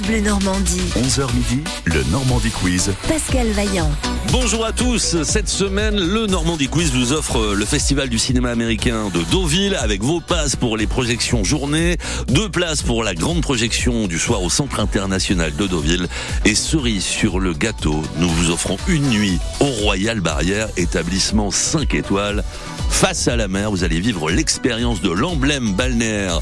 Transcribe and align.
France 0.00 0.08
Bleu 0.08 0.20
Normandie. 0.20 0.80
11h 0.96 1.34
midi, 1.34 1.60
le 1.84 2.02
Normandie 2.10 2.50
Quiz. 2.50 2.92
Pascal 3.08 3.48
Vaillant. 3.48 3.90
Bonjour 4.30 4.64
à 4.64 4.72
tous. 4.72 5.22
Cette 5.22 5.48
semaine, 5.48 5.96
le 5.96 6.26
Normandie 6.26 6.68
Quiz 6.68 6.92
vous 6.92 7.12
offre 7.12 7.54
le 7.54 7.64
Festival 7.64 8.08
du 8.08 8.18
cinéma 8.18 8.50
américain 8.50 9.10
de 9.12 9.22
Deauville 9.30 9.74
avec 9.76 10.02
vos 10.02 10.20
passes 10.20 10.56
pour 10.56 10.76
les 10.76 10.86
projections 10.86 11.42
journée, 11.42 11.96
deux 12.28 12.48
places 12.48 12.82
pour 12.82 13.02
la 13.02 13.14
grande 13.14 13.40
projection 13.40 14.06
du 14.06 14.18
soir 14.18 14.42
au 14.42 14.50
Centre 14.50 14.80
international 14.80 15.54
de 15.56 15.66
Deauville 15.66 16.06
et 16.44 16.54
cerise 16.54 17.04
sur 17.04 17.40
le 17.40 17.52
gâteau. 17.52 18.02
Nous 18.18 18.28
vous 18.28 18.50
offrons 18.50 18.76
une 18.86 19.08
nuit 19.08 19.38
au 19.60 19.66
Royal 19.82 20.20
Barrière, 20.20 20.68
établissement 20.76 21.50
5 21.50 21.94
étoiles 21.94 22.44
face 22.90 23.28
à 23.28 23.36
la 23.36 23.48
mer. 23.48 23.70
Vous 23.70 23.84
allez 23.84 24.00
vivre 24.00 24.30
l'expérience 24.30 25.00
de 25.00 25.10
l'emblème 25.10 25.72
balnéaire 25.72 26.40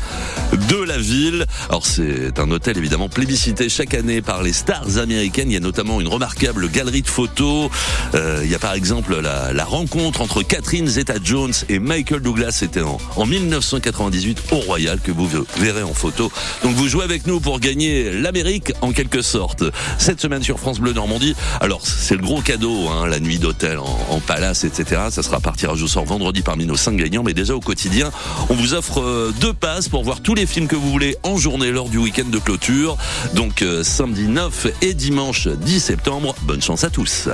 de 0.52 0.82
la 0.82 0.98
ville. 0.98 1.46
Alors 1.68 1.86
c'est 1.86 2.38
un 2.38 2.50
hôtel 2.50 2.76
évidemment 2.76 3.08
plébiscité 3.08 3.47
chaque 3.68 3.94
année 3.94 4.20
par 4.20 4.42
les 4.42 4.52
stars 4.52 4.98
américaines. 4.98 5.50
Il 5.50 5.54
y 5.54 5.56
a 5.56 5.60
notamment 5.60 6.00
une 6.00 6.08
remarquable 6.08 6.70
galerie 6.70 7.02
de 7.02 7.08
photos. 7.08 7.70
Euh, 8.14 8.42
il 8.44 8.50
y 8.50 8.54
a 8.54 8.58
par 8.58 8.74
exemple 8.74 9.18
la, 9.20 9.64
rencontre 9.64 10.20
entre 10.20 10.42
Catherine 10.42 10.86
Zeta-Jones 10.86 11.52
et 11.68 11.78
Michael 11.78 12.20
Douglas. 12.20 12.52
C'était 12.52 12.82
en, 12.82 12.98
en 13.16 13.26
1998 13.26 14.42
au 14.52 14.56
Royal 14.56 15.00
que 15.00 15.12
vous 15.12 15.28
verrez 15.58 15.82
en 15.82 15.94
photo. 15.94 16.30
Donc 16.62 16.74
vous 16.74 16.88
jouez 16.88 17.04
avec 17.04 17.26
nous 17.26 17.40
pour 17.40 17.60
gagner 17.60 18.12
l'Amérique 18.12 18.72
en 18.80 18.92
quelque 18.92 19.22
sorte. 19.22 19.64
Cette 19.98 20.20
semaine 20.20 20.42
sur 20.42 20.58
France 20.58 20.78
Bleu 20.78 20.92
Normandie. 20.92 21.34
Alors 21.60 21.86
c'est 21.86 22.16
le 22.16 22.22
gros 22.22 22.40
cadeau, 22.40 22.88
hein, 22.88 23.06
la 23.06 23.20
nuit 23.20 23.38
d'hôtel 23.38 23.78
en, 23.78 23.98
en, 24.10 24.20
palace, 24.20 24.64
etc. 24.64 25.02
Ça 25.10 25.22
sera 25.22 25.38
à 25.38 25.40
partir 25.40 25.74
je 25.74 25.86
sors 25.86 26.04
vendredi 26.04 26.42
parmi 26.42 26.66
nos 26.66 26.76
cinq 26.76 26.96
gagnants. 26.96 27.22
Mais 27.22 27.34
déjà 27.34 27.54
au 27.54 27.60
quotidien, 27.60 28.10
on 28.50 28.54
vous 28.54 28.74
offre 28.74 29.00
euh, 29.00 29.34
deux 29.40 29.52
passes 29.52 29.88
pour 29.88 30.04
voir 30.04 30.20
tous 30.20 30.34
les 30.34 30.46
films 30.46 30.66
que 30.66 30.76
vous 30.76 30.90
voulez 30.90 31.16
en 31.22 31.36
journée 31.36 31.70
lors 31.70 31.88
du 31.88 31.98
week-end 31.98 32.28
de 32.28 32.38
clôture. 32.38 32.96
Donc 33.38 33.62
euh, 33.62 33.84
samedi 33.84 34.26
9 34.26 34.82
et 34.82 34.94
dimanche 34.94 35.46
10 35.46 35.78
septembre. 35.78 36.34
Bonne 36.42 36.60
chance 36.60 36.82
à 36.82 36.90
tous. 36.90 37.28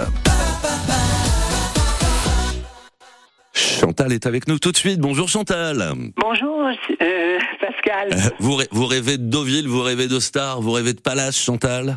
Chantal 3.55 4.13
est 4.13 4.27
avec 4.27 4.47
nous 4.47 4.59
tout 4.59 4.71
de 4.71 4.77
suite. 4.77 5.01
Bonjour 5.01 5.31
Chantal. 5.31 5.95
Bonjour 6.19 6.69
euh, 7.01 7.39
Pascal. 7.59 8.13
Euh, 8.13 8.31
vous, 8.39 8.61
vous 8.71 8.85
rêvez 8.85 9.17
de 9.17 9.23
Deauville, 9.23 9.67
vous 9.67 9.81
rêvez 9.81 10.07
de 10.07 10.21
Star, 10.21 10.61
vous 10.61 10.73
rêvez 10.73 10.93
de 10.93 11.01
Palace, 11.01 11.39
Chantal? 11.39 11.97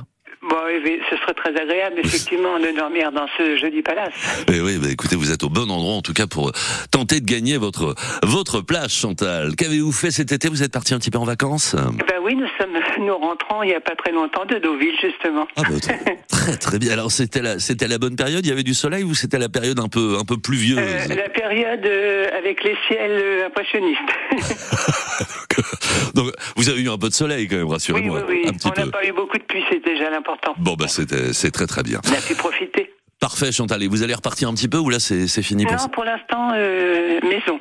Bon, 0.67 0.73
ce 1.09 1.15
serait 1.17 1.33
très 1.33 1.55
agréable, 1.55 1.95
effectivement, 2.03 2.59
de 2.59 2.75
dormir 2.77 3.11
dans 3.13 3.27
ce 3.37 3.57
joli 3.57 3.81
palace. 3.81 4.11
Eh 4.51 4.59
oui, 4.59 4.77
bah 4.77 4.87
écoutez, 4.91 5.15
vous 5.15 5.31
êtes 5.31 5.43
au 5.43 5.49
bon 5.49 5.69
endroit, 5.71 5.93
en 5.93 6.01
tout 6.01 6.11
cas, 6.13 6.27
pour 6.27 6.51
tenter 6.91 7.21
de 7.21 7.25
gagner 7.25 7.57
votre 7.57 7.95
votre 8.23 8.59
place, 8.61 8.91
Chantal. 8.93 9.55
Qu'avez-vous 9.55 9.93
fait 9.93 10.11
cet 10.11 10.31
été? 10.33 10.49
Vous 10.49 10.63
êtes 10.63 10.73
parti 10.73 10.93
un 10.93 10.99
petit 10.99 11.09
peu 11.11 11.19
en 11.19 11.23
vacances? 11.23 11.75
Ben 11.75 12.17
oui, 12.21 12.35
nous 12.35 12.47
sommes, 12.59 12.77
nous 13.05 13.15
rentrons 13.17 13.63
il 13.63 13.69
y 13.69 13.75
a 13.75 13.79
pas 13.79 13.95
très 13.95 14.11
longtemps 14.11 14.45
de 14.45 14.55
Deauville, 14.55 14.95
justement. 15.01 15.47
Ah 15.55 15.61
bah, 15.69 15.75
très 15.79 16.57
très 16.57 16.79
bien. 16.79 16.91
Alors 16.91 17.11
c'était 17.11 17.41
la 17.41 17.59
c'était 17.59 17.87
la 17.87 17.97
bonne 17.97 18.17
période? 18.17 18.45
Il 18.45 18.49
y 18.49 18.52
avait 18.52 18.63
du 18.63 18.73
soleil 18.73 19.03
ou 19.03 19.13
c'était 19.13 19.39
la 19.39 19.49
période 19.49 19.79
un 19.79 19.87
peu 19.87 20.17
un 20.19 20.25
peu 20.25 20.37
pluvieuse? 20.37 20.79
Euh, 20.79 21.15
La 21.15 21.29
période 21.29 21.85
euh, 21.85 22.27
avec 22.37 22.63
les 22.63 22.75
ciels 22.87 23.11
euh, 23.11 23.47
impressionnistes. 23.47 24.02
Donc, 26.13 26.31
vous 26.55 26.69
avez 26.69 26.81
eu 26.81 26.89
un 26.89 26.97
peu 26.97 27.09
de 27.09 27.13
soleil 27.13 27.47
quand 27.47 27.57
même, 27.57 27.67
rassurez-moi. 27.67 28.23
Oui, 28.27 28.41
oui, 28.45 28.52
oui. 28.52 28.59
On 28.65 28.79
n'a 28.79 28.91
pas 28.91 29.05
eu 29.05 29.11
beaucoup 29.11 29.37
de 29.37 29.43
pluie, 29.43 29.63
c'est 29.69 29.83
déjà 29.83 30.09
l'important. 30.09 30.55
Bon, 30.59 30.75
bah 30.75 30.88
c'était, 30.88 31.33
c'est 31.33 31.52
très 31.52 31.67
très 31.67 31.83
bien. 31.83 32.02
On 32.08 32.11
a 32.13 32.22
pu 32.22 32.36
profiter. 32.36 32.91
Parfait, 33.19 33.52
Chantal. 33.52 33.81
Et 33.83 33.88
vous 33.88 34.03
allez 34.03 34.13
repartir 34.13 34.47
un 34.50 34.53
petit 34.53 34.67
peu 34.67 34.77
ou 34.77 34.89
là 34.89 34.99
c'est, 34.99 35.27
c'est 35.27 35.41
fini 35.41 35.64
Non, 35.66 35.72
pour 35.75 35.91
pour 35.91 36.03
l'instant, 36.03 36.52
euh, 36.55 37.19
maison. 37.23 37.59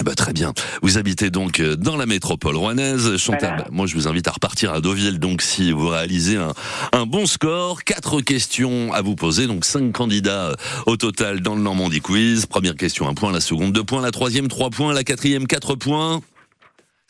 Eh 0.00 0.02
ben, 0.02 0.14
très 0.14 0.32
bien. 0.32 0.52
Vous 0.80 0.96
habitez 0.96 1.28
donc 1.30 1.60
dans 1.60 1.96
la 1.96 2.06
métropole 2.06 2.54
rouennaise. 2.56 3.16
Chantal, 3.16 3.48
Voilà. 3.50 3.62
bah, 3.64 3.68
moi 3.72 3.86
je 3.86 3.94
vous 3.94 4.06
invite 4.06 4.28
à 4.28 4.30
repartir 4.30 4.72
à 4.72 4.80
Deauville. 4.80 5.18
Donc 5.18 5.42
si 5.42 5.72
vous 5.72 5.88
réalisez 5.88 6.36
un, 6.36 6.52
un 6.92 7.04
bon 7.04 7.26
score, 7.26 7.82
quatre 7.84 8.20
questions 8.20 8.92
à 8.92 9.02
vous 9.02 9.16
poser. 9.16 9.46
Donc 9.46 9.64
cinq 9.64 9.92
candidats 9.92 10.54
au 10.86 10.96
total 10.96 11.40
dans 11.40 11.54
le 11.56 11.62
Normandie 11.62 12.00
Quiz. 12.00 12.46
Première 12.46 12.76
question, 12.76 13.08
un 13.08 13.14
point. 13.14 13.32
La 13.32 13.40
seconde, 13.40 13.72
deux 13.72 13.84
points. 13.84 14.00
La 14.00 14.10
troisième, 14.12 14.48
trois 14.48 14.70
points. 14.70 14.92
La 14.92 15.02
quatrième, 15.04 15.46
quatre 15.46 15.74
points. 15.74 16.20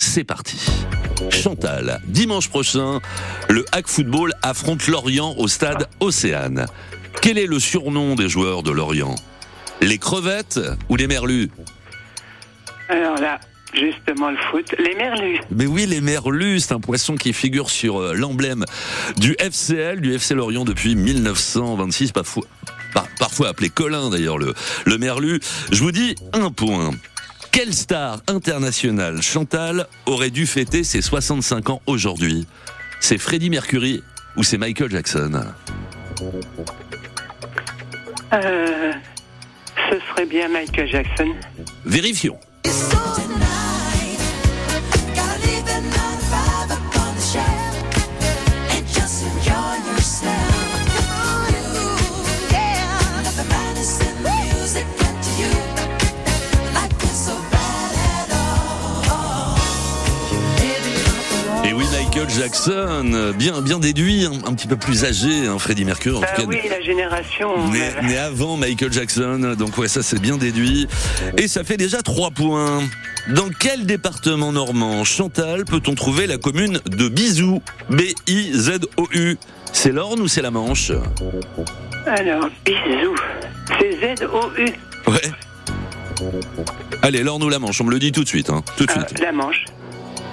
C'est 0.00 0.22
parti. 0.22 0.56
Chantal, 1.30 2.00
dimanche 2.06 2.48
prochain, 2.48 3.00
le 3.48 3.64
Hack 3.72 3.88
Football 3.88 4.32
affronte 4.42 4.86
Lorient 4.86 5.34
au 5.38 5.48
stade 5.48 5.88
Océane. 5.98 6.66
Quel 7.20 7.36
est 7.36 7.46
le 7.46 7.58
surnom 7.58 8.14
des 8.14 8.28
joueurs 8.28 8.62
de 8.62 8.70
Lorient? 8.70 9.16
Les 9.80 9.98
crevettes 9.98 10.60
ou 10.88 10.94
les 10.94 11.08
merlus? 11.08 11.50
Alors 12.88 13.16
là, 13.18 13.40
justement, 13.74 14.30
le 14.30 14.36
foot. 14.52 14.72
Les 14.78 14.94
merlus. 14.94 15.40
Mais 15.50 15.66
oui, 15.66 15.84
les 15.86 16.00
merlus, 16.00 16.60
c'est 16.60 16.74
un 16.74 16.80
poisson 16.80 17.16
qui 17.16 17.32
figure 17.32 17.68
sur 17.68 18.00
euh, 18.00 18.14
l'emblème 18.14 18.64
du 19.16 19.34
FCL, 19.40 20.00
du 20.00 20.14
FC 20.14 20.34
Lorient 20.34 20.64
depuis 20.64 20.94
1926, 20.94 22.12
parfois, 22.12 22.44
par- 22.94 23.08
parfois 23.18 23.48
appelé 23.48 23.68
Colin 23.68 24.10
d'ailleurs, 24.10 24.38
le, 24.38 24.54
le 24.86 24.96
merlu. 24.98 25.40
Je 25.72 25.82
vous 25.82 25.90
dis 25.92 26.14
un 26.32 26.52
point. 26.52 26.92
Quelle 27.52 27.74
star 27.74 28.20
internationale 28.28 29.22
Chantal 29.22 29.86
aurait 30.06 30.30
dû 30.30 30.46
fêter 30.46 30.84
ses 30.84 31.02
65 31.02 31.70
ans 31.70 31.82
aujourd'hui? 31.86 32.46
C'est 33.00 33.18
Freddie 33.18 33.50
Mercury 33.50 34.02
ou 34.36 34.42
c'est 34.42 34.58
Michael 34.58 34.90
Jackson? 34.90 35.42
Euh, 38.32 38.92
ce 39.90 39.98
serait 40.10 40.26
bien 40.26 40.48
Michael 40.48 40.88
Jackson. 40.88 41.28
Vérifions. 41.84 42.38
Michael 62.18 62.36
Jackson, 62.36 63.32
bien, 63.38 63.60
bien 63.60 63.78
déduit, 63.78 64.24
un, 64.26 64.32
un 64.50 64.54
petit 64.54 64.66
peu 64.66 64.74
plus 64.76 65.04
âgé, 65.04 65.46
hein, 65.46 65.56
Freddie 65.60 65.84
Mercury 65.84 66.16
en 66.16 66.20
Ah 66.24 66.34
tout 66.34 66.42
cas. 66.42 66.48
oui, 66.48 66.58
la 66.68 66.80
génération. 66.80 67.68
Né, 67.70 67.80
euh, 67.96 68.02
né 68.02 68.16
avant 68.18 68.56
Michael 68.56 68.92
Jackson, 68.92 69.54
donc 69.56 69.78
ouais, 69.78 69.86
ça 69.86 70.02
c'est 70.02 70.18
bien 70.20 70.36
déduit. 70.36 70.88
Et 71.36 71.46
ça 71.46 71.62
fait 71.62 71.76
déjà 71.76 72.02
trois 72.02 72.32
points. 72.32 72.82
Dans 73.28 73.48
quel 73.60 73.86
département 73.86 74.50
normand, 74.50 75.04
Chantal, 75.04 75.64
peut-on 75.64 75.94
trouver 75.94 76.26
la 76.26 76.38
commune 76.38 76.80
de 76.86 77.08
Bizou? 77.08 77.62
B-I-Z-O-U 77.88 79.36
C'est 79.72 79.92
l'Orne 79.92 80.18
ou 80.20 80.26
c'est 80.26 80.42
la 80.42 80.50
Manche? 80.50 80.90
Alors, 82.06 82.48
bisous. 82.64 83.14
C'est 83.78 84.16
Z-O-U. 84.16 84.66
Ouais. 85.06 85.32
Allez, 87.02 87.22
l'Orne 87.22 87.44
ou 87.44 87.48
la 87.48 87.60
Manche, 87.60 87.80
on 87.80 87.84
me 87.84 87.92
le 87.92 88.00
dit 88.00 88.10
tout 88.10 88.24
de 88.24 88.28
suite, 88.28 88.50
hein, 88.50 88.64
tout 88.76 88.86
de 88.86 88.92
Ah, 88.96 89.06
suite. 89.06 89.20
la 89.20 89.30
Manche. 89.30 89.64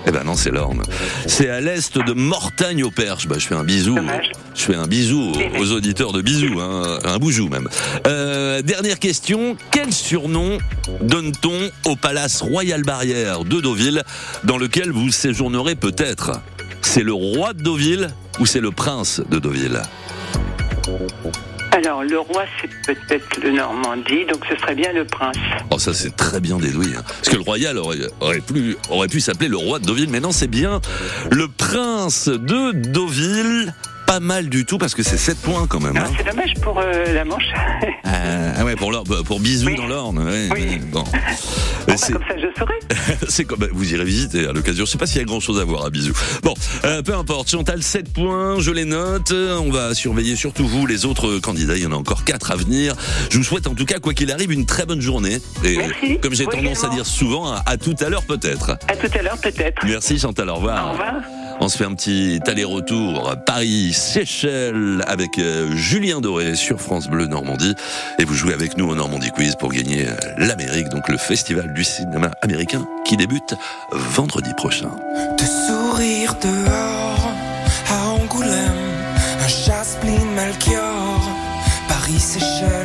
Eh 0.08 0.12
ben 0.12 0.24
non, 0.24 0.36
c'est 0.36 0.52
l'Orne. 0.52 0.84
C'est 1.26 1.50
à 1.50 1.62
l'est 1.62 1.98
de 1.98 2.14
Mortagne 2.14 2.84
au 2.84 2.92
Perche. 2.92 3.28
Bah, 3.28 3.38
je 3.40 3.48
fais 3.48 3.56
un 3.56 3.64
bisou. 3.64 3.96
Dommage. 3.96 4.32
Je 4.54 4.62
fais 4.62 4.76
un 4.76 4.88
bisou 4.88 5.34
aux, 5.60 5.72
auditeurs 5.72 6.14
de 6.14 6.22
bisou, 6.22 6.60
hein, 6.60 7.00
un 7.04 7.18
boujou 7.18 7.50
même. 7.50 7.68
Euh, 8.08 8.62
dernière 8.62 9.00
question. 9.00 9.58
Quel 9.72 9.92
surnom 9.92 10.60
donne-t-on 11.02 11.70
au 11.90 11.96
Palace 11.96 12.42
Royal 12.42 12.84
Barrière 12.84 13.44
de 13.44 13.60
Deauville, 13.60 14.04
dans 14.44 14.58
lequel 14.58 14.92
vous 14.92 15.12
séjournerez 15.12 15.76
peut-être? 15.76 16.42
C'est 16.82 17.04
le 17.04 17.14
roi 17.14 17.54
de 17.54 17.64
Deauville 17.64 18.10
ou 18.40 18.46
c'est 18.46 18.62
le 18.62 18.72
prince 18.72 19.22
de 19.30 19.40
Deauville? 19.40 19.82
Alors, 21.75 22.06
le 22.06 22.18
roi, 22.19 22.46
c'est 22.62 22.69
peut-être 22.96 23.44
le 23.44 23.52
Normandie, 23.52 24.24
donc 24.31 24.46
ce 24.50 24.56
serait 24.56 24.75
bien 24.75 24.94
le 24.94 25.03
prince. 25.03 25.36
Oh, 25.69 25.78
ça 25.78 25.94
c'est 25.94 26.16
très 26.16 26.40
bien 26.40 26.56
déduit. 26.58 26.96
hein. 26.96 27.03
Parce 27.06 27.28
que 27.28 27.36
le 27.36 27.41
royal 27.41 27.78
aurait, 27.78 27.97
aurait, 28.22 29.08
pu 29.09 29.19
s'appeler 29.19 29.50
le 29.50 29.58
roi 29.58 29.80
de 29.80 29.85
Deauville, 29.85 30.09
mais 30.09 30.22
non, 30.22 30.31
c'est 30.31 30.47
bien 30.47 30.80
le 31.31 31.50
prince 31.50 32.30
de 32.30 32.72
Deauville. 32.72 33.73
Pas 34.07 34.19
mal 34.19 34.49
du 34.49 34.66
tout 34.66 34.78
parce 34.78 34.93
que 34.93 35.03
c'est 35.03 35.17
7 35.17 35.37
points 35.40 35.66
quand 35.67 35.79
même. 35.79 35.93
Ah, 35.97 36.05
hein. 36.07 36.11
c'est 36.17 36.23
dommage 36.29 36.53
pour 36.61 36.79
euh, 36.79 37.13
la 37.13 37.25
Manche. 37.25 37.43
Euh, 38.05 38.53
ah 38.57 38.63
ouais, 38.63 38.75
pour, 38.75 38.91
l'Or- 38.91 39.03
pour 39.25 39.40
bisous 39.40 39.67
Oui. 39.67 39.75
dans 39.75 39.87
l'Orne. 39.87 40.19
ouais, 40.19 40.47
Oui. 40.52 40.79
bon. 40.91 41.03
Bon, 41.03 41.11
bah, 41.87 41.93
comme 41.97 41.97
ça, 42.28 42.35
je 42.37 42.47
saurais. 42.59 43.17
c'est 43.29 43.46
comme 43.46 43.59
bah, 43.59 43.67
vous 43.72 43.93
irez 43.93 44.05
visiter 44.05 44.47
à 44.47 44.52
l'occasion. 44.53 44.85
Je 44.85 44.91
sais 44.91 44.97
pas 44.97 45.07
s'il 45.07 45.17
y 45.17 45.22
a 45.22 45.25
grand 45.25 45.40
chose 45.40 45.59
à 45.59 45.63
voir 45.66 45.85
à 45.85 45.90
bisous. 45.90 46.13
Bon, 46.43 46.53
euh, 46.84 47.02
peu 47.02 47.16
importe. 47.16 47.49
Chantal, 47.49 47.81
7 47.84 48.13
points, 48.13 48.59
je 48.59 48.72
les 48.72 48.85
note. 48.85 49.31
On 49.31 49.72
va 49.72 49.93
surveiller 49.96 50.35
surtout 50.35 50.67
vous, 50.67 50.85
les 50.85 51.05
autres 51.05 51.40
candidats. 51.40 51.75
Il 51.75 51.84
y 51.84 51.85
en 51.87 51.91
a 51.91 51.96
encore 51.96 52.23
4 52.23 52.52
à 52.52 52.55
venir. 52.55 52.96
Je 53.31 53.37
vous 53.37 53.43
souhaite 53.43 53.67
en 53.67 53.73
tout 53.73 53.85
cas, 53.85 53.99
quoi 53.99 54.13
qu'il 54.13 54.31
arrive, 54.31 54.52
une 54.52 54.66
très 54.66 54.85
bonne 54.85 55.02
journée. 55.02 55.40
Et 55.63 55.78
Merci. 55.78 56.19
comme 56.22 56.34
j'ai 56.35 56.46
tendance 56.46 56.84
à 56.84 56.90
dire 56.90 57.05
souvent, 57.05 57.52
à, 57.52 57.63
à 57.66 57.78
tout 57.78 57.96
à 57.99 58.09
l'heure 58.09 58.23
peut-être. 58.23 58.78
À 58.87 58.96
tout 58.96 59.09
à 59.17 59.22
l'heure, 59.22 59.37
peut-être. 59.40 59.84
Merci 59.85 60.19
Chantal, 60.19 60.49
au 60.49 60.55
revoir. 60.55 60.87
Au 60.87 60.91
revoir. 60.91 61.13
On 61.59 61.69
se 61.69 61.78
fait 61.78 61.85
un 61.85 61.93
petit 61.93 62.40
aller-retour 62.47 63.35
Paris-Seychelles 63.46 65.03
avec 65.07 65.40
euh, 65.40 65.75
Julien 65.75 66.22
Doré 66.22 66.55
sur 66.55 66.81
France 66.81 67.07
Bleu 67.07 67.28
Normandie. 67.28 67.75
Et 68.19 68.25
vous 68.25 68.34
jouez 68.34 68.53
avec 68.53 68.78
nous 68.78 68.90
au 68.90 68.96
Normandie 68.96 69.31
Quiz 69.31 69.55
pour 69.55 69.72
gagner 69.72 70.07
euh, 70.07 70.16
l'Amérique, 70.37 70.90
donc 70.90 71.07
le 71.09 71.17
festival 71.17 71.73
du 71.73 71.84
cinéma 71.84 72.31
américain 72.41 72.85
qui 73.05 73.17
débute 73.17 73.55
vendredi 73.91 74.53
prochain. 74.57 74.91
De 75.37 75.46
sourire 75.67 76.35
dehors 76.41 77.31
à 77.90 78.09
Angoulême, 78.09 78.96
un 79.41 80.35
Melchior, 80.35 81.22
Paris-Seychelles. 81.87 82.84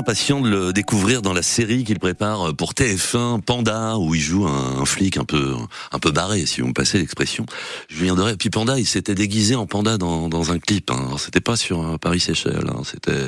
Impatient 0.00 0.40
de 0.40 0.48
le 0.48 0.72
découvrir 0.72 1.20
dans 1.20 1.34
la 1.34 1.42
série 1.42 1.84
qu'il 1.84 1.98
prépare 1.98 2.54
pour 2.54 2.72
TF1 2.72 3.42
Panda 3.42 3.98
où 3.98 4.14
il 4.14 4.20
joue 4.20 4.46
un, 4.46 4.86
flic 4.86 5.18
un 5.18 5.26
peu 5.26 5.54
un 5.92 5.98
peu 5.98 6.10
barré 6.10 6.46
si 6.46 6.62
vous 6.62 6.68
me 6.68 6.72
passez 6.72 6.98
l'expression. 6.98 7.44
Julien 7.90 8.14
Doré. 8.14 8.34
Puis 8.38 8.48
Panda, 8.48 8.78
il 8.78 8.86
s'était 8.86 9.14
déguisé 9.14 9.56
en 9.56 9.66
panda 9.66 9.98
dans, 9.98 10.30
dans 10.30 10.52
un 10.52 10.58
clip. 10.58 10.90
Hein. 10.90 11.16
C'était 11.18 11.42
pas 11.42 11.56
sur 11.56 11.82
euh, 11.82 11.98
Paris 11.98 12.20
Seychelles. 12.20 12.64
Hein. 12.66 12.80
C'était 12.90 13.26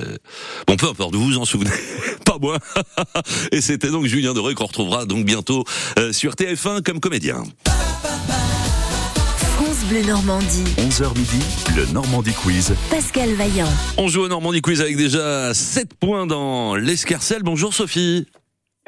bon 0.67 0.77
peu 0.77 0.89
importe. 0.89 1.15
Vous 1.15 1.25
vous 1.25 1.39
en 1.39 1.45
souvenez? 1.45 1.71
Pas 2.25 2.39
moi. 2.41 2.59
Et 3.53 3.61
c'était 3.61 3.91
donc 3.91 4.07
Julien 4.07 4.33
Doré 4.33 4.55
qu'on 4.55 4.67
retrouvera 4.67 5.05
donc 5.05 5.27
bientôt 5.27 5.65
euh, 5.99 6.15
sur 6.15 6.33
TF1 6.33 6.83
comme 6.83 7.01
comédien. 7.01 7.45
France 9.83 9.91
Bleu 9.91 10.03
Normandie. 10.03 10.65
11h 10.79 11.17
midi, 11.17 11.41
le 11.77 11.87
Normandie 11.93 12.33
Quiz. 12.33 12.75
Pascal 12.91 13.31
Vaillant. 13.35 13.69
On 13.97 14.09
joue 14.09 14.23
au 14.23 14.29
Normandie 14.29 14.61
Quiz 14.61 14.81
avec 14.81 14.97
déjà 14.97 15.55
7 15.55 15.95
points 15.95 16.27
dans 16.27 16.75
l'escarcelle. 16.75 17.43
Bonjour 17.43 17.73
Sophie. 17.73 18.27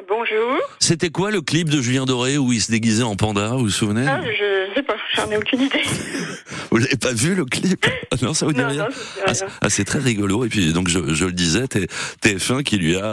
Bonjour. 0.09 0.59
C'était 0.81 1.11
quoi 1.11 1.31
le 1.31 1.41
clip 1.41 1.69
de 1.69 1.81
Julien 1.81 2.05
Doré 2.05 2.39
où 2.39 2.53
il 2.53 2.61
se 2.61 2.71
déguisait 2.71 3.03
en 3.03 3.17
panda, 3.17 3.51
vous 3.51 3.61
vous 3.61 3.71
souvenez? 3.71 4.07
Ah, 4.07 4.21
je 4.23 4.75
sais 4.75 4.83
pas, 4.83 4.97
j'en 5.15 5.31
ai 5.31 5.37
aucune 5.37 5.61
idée. 5.63 5.83
Vous 6.71 6.79
l'avez 6.79 6.97
pas 6.97 7.13
vu 7.13 7.35
le 7.35 7.45
clip? 7.45 7.87
Ah 8.11 8.17
Non, 8.23 8.35
ça 8.35 8.47
vous 8.47 8.53
dit 8.53 8.61
Non, 8.61 8.69
rien 8.69 8.85
non, 8.85 8.91
ça 8.91 8.99
me 8.99 9.05
dit 9.05 9.21
Ah, 9.21 9.25
rien. 9.27 9.35
c'est- 9.35 9.47
ah, 9.61 9.71
c'est 9.71 9.85
très 9.85 9.99
rigolo. 10.01 10.45
Et 10.45 10.49
puis 10.49 10.73
donc 10.73 10.89
je, 10.89 11.15
je 11.15 11.25
le 11.25 11.33
disais, 11.33 11.67
T- 11.69 11.87
TF1 12.23 12.63
qui 12.63 12.77
lui 12.79 12.97
a 12.97 13.05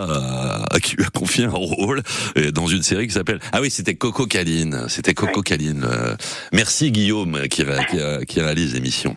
euh, 0.74 0.79
qui 0.81 0.96
lui 0.96 1.03
a 1.05 1.10
confié 1.10 1.46
un 1.46 1.50
rôle 1.51 2.01
euh, 2.38 2.51
dans 2.51 2.67
une 2.67 2.81
série 2.84 3.08
qui 3.08 3.13
s'appelle 3.13 3.39
Ah 3.51 3.62
oui, 3.62 3.70
c'était 3.70 3.96
Coco 3.96 4.25
Caline. 4.25 4.86
C'était 4.88 5.13
Coco 5.13 5.41
Caline. 5.41 5.86
euh, 5.89 6.15
merci 6.53 6.91
Guillaume 6.91 7.41
qui, 7.50 7.63
qui, 7.89 8.00
a- 8.00 8.25
qui 8.25 8.41
réalise 8.41 8.74
l'émission. 8.74 9.15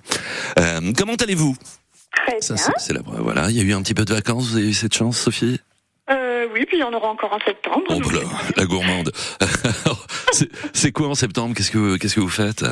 Euh, 0.58 0.92
comment 0.96 1.14
allez-vous? 1.14 1.56
Très 2.26 2.40
Ça, 2.40 2.54
bien. 2.54 2.62
c'est- 2.64 2.72
c'est 2.86 2.92
la 2.92 3.00
voilà. 3.04 3.50
Il 3.50 3.56
y 3.56 3.60
a 3.60 3.62
eu 3.64 3.72
un 3.72 3.82
petit 3.82 3.94
peu 3.94 4.04
de 4.04 4.12
vacances. 4.14 4.48
Vous 4.48 4.56
avez 4.58 4.68
eu 4.68 4.74
cette 4.74 4.94
chance, 4.94 5.18
Sophie? 5.18 5.54
Euh, 5.54 5.73
oui, 6.54 6.64
puis 6.66 6.78
il 6.78 6.80
y 6.80 6.82
en 6.84 6.92
aura 6.92 7.08
encore 7.08 7.32
en 7.32 7.38
septembre. 7.44 7.82
Oh 7.90 8.10
là, 8.10 8.20
la 8.56 8.64
gourmande. 8.64 9.12
C'est- 10.72 10.92
quoi 10.92 11.08
en 11.08 11.14
septembre? 11.14 11.54
Qu'est-ce 11.56 11.70
que 11.70 11.96
qu'est-ce 11.96 12.14
que 12.14 12.20
vous 12.20 12.28
faites? 12.28 12.64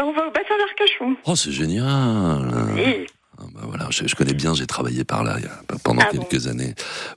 On 0.00 0.12
va 0.12 0.26
au 0.26 0.30
bassin 0.30 0.54
d'Arcachon. 0.58 1.16
Oh, 1.26 1.34
c'est 1.36 1.52
génial. 1.52 2.50
Oui. 2.74 3.06
Ah 3.38 3.44
bah 3.54 3.60
voilà, 3.64 3.88
je, 3.90 4.06
je 4.06 4.14
connais 4.14 4.32
bien, 4.32 4.54
j'ai 4.54 4.66
travaillé 4.66 5.04
par 5.04 5.22
là 5.22 5.36
il 5.38 5.44
y 5.44 5.46
a, 5.46 5.78
pendant 5.82 6.02
Ah 6.02 6.08
bon 6.12 6.22
quelques 6.22 6.46
années. 6.46 6.74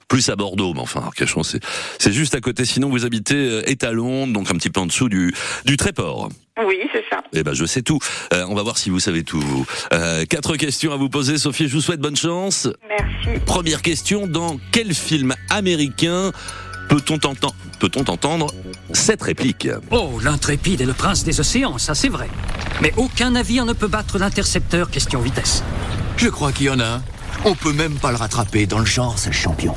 Plus 0.08 0.28
à 0.28 0.36
Bordeaux, 0.36 0.74
mais 0.74 0.80
enfin, 0.80 1.00
Arcachon, 1.00 1.42
c'est 1.42 1.60
c'est 1.98 2.12
juste 2.12 2.34
à 2.34 2.40
côté. 2.40 2.64
Sinon, 2.64 2.90
vous 2.90 3.04
habitez 3.04 3.34
euh, 3.36 3.70
Étalon, 3.70 4.26
donc 4.26 4.50
un 4.50 4.54
petit 4.54 4.70
peu 4.70 4.80
en 4.80 4.86
dessous 4.86 5.08
du 5.08 5.34
du 5.64 5.76
Tréport. 5.76 6.28
Oui, 6.66 6.76
c'est 6.92 7.04
ça. 7.08 7.22
Eh 7.32 7.42
ben, 7.42 7.54
je 7.54 7.64
sais 7.64 7.80
tout. 7.80 7.98
Euh, 8.34 8.44
on 8.48 8.54
va 8.54 8.62
voir 8.62 8.76
si 8.76 8.90
vous 8.90 9.00
savez 9.00 9.22
tout. 9.22 9.40
vous. 9.40 9.66
Euh, 9.94 10.26
quatre 10.26 10.56
questions 10.56 10.92
à 10.92 10.96
vous 10.96 11.08
poser, 11.08 11.38
Sophie. 11.38 11.68
Je 11.68 11.74
vous 11.74 11.80
souhaite 11.80 12.00
bonne 12.00 12.16
chance. 12.16 12.68
Merci. 12.86 13.40
Première 13.46 13.80
question 13.80 14.26
dans 14.26 14.58
quel 14.72 14.92
film 14.92 15.34
américain 15.48 16.32
peut-on 16.90 17.14
entendre 17.14 17.54
peut-on 17.78 18.02
entendre 18.10 18.48
cette 18.92 19.22
réplique? 19.22 19.68
Oh, 19.90 20.18
l'intrépide 20.22 20.82
est 20.82 20.86
le 20.86 20.92
prince 20.92 21.24
des 21.24 21.40
océans, 21.40 21.78
ça 21.78 21.94
c'est 21.94 22.08
vrai. 22.10 22.28
Mais 22.82 22.92
aucun 22.98 23.30
navire 23.30 23.64
ne 23.64 23.72
peut 23.72 23.88
battre 23.88 24.18
l'intercepteur 24.18 24.90
question 24.90 25.20
vitesse. 25.20 25.62
Je 26.20 26.28
crois 26.28 26.52
qu'il 26.52 26.66
y 26.66 26.70
en 26.70 26.80
a 26.80 26.84
un. 26.84 27.02
On 27.46 27.54
peut 27.54 27.72
même 27.72 27.94
pas 27.94 28.10
le 28.10 28.18
rattraper. 28.18 28.66
Dans 28.66 28.78
le 28.78 28.84
genre, 28.84 29.18
c'est 29.18 29.30
le 29.30 29.34
champion. 29.34 29.74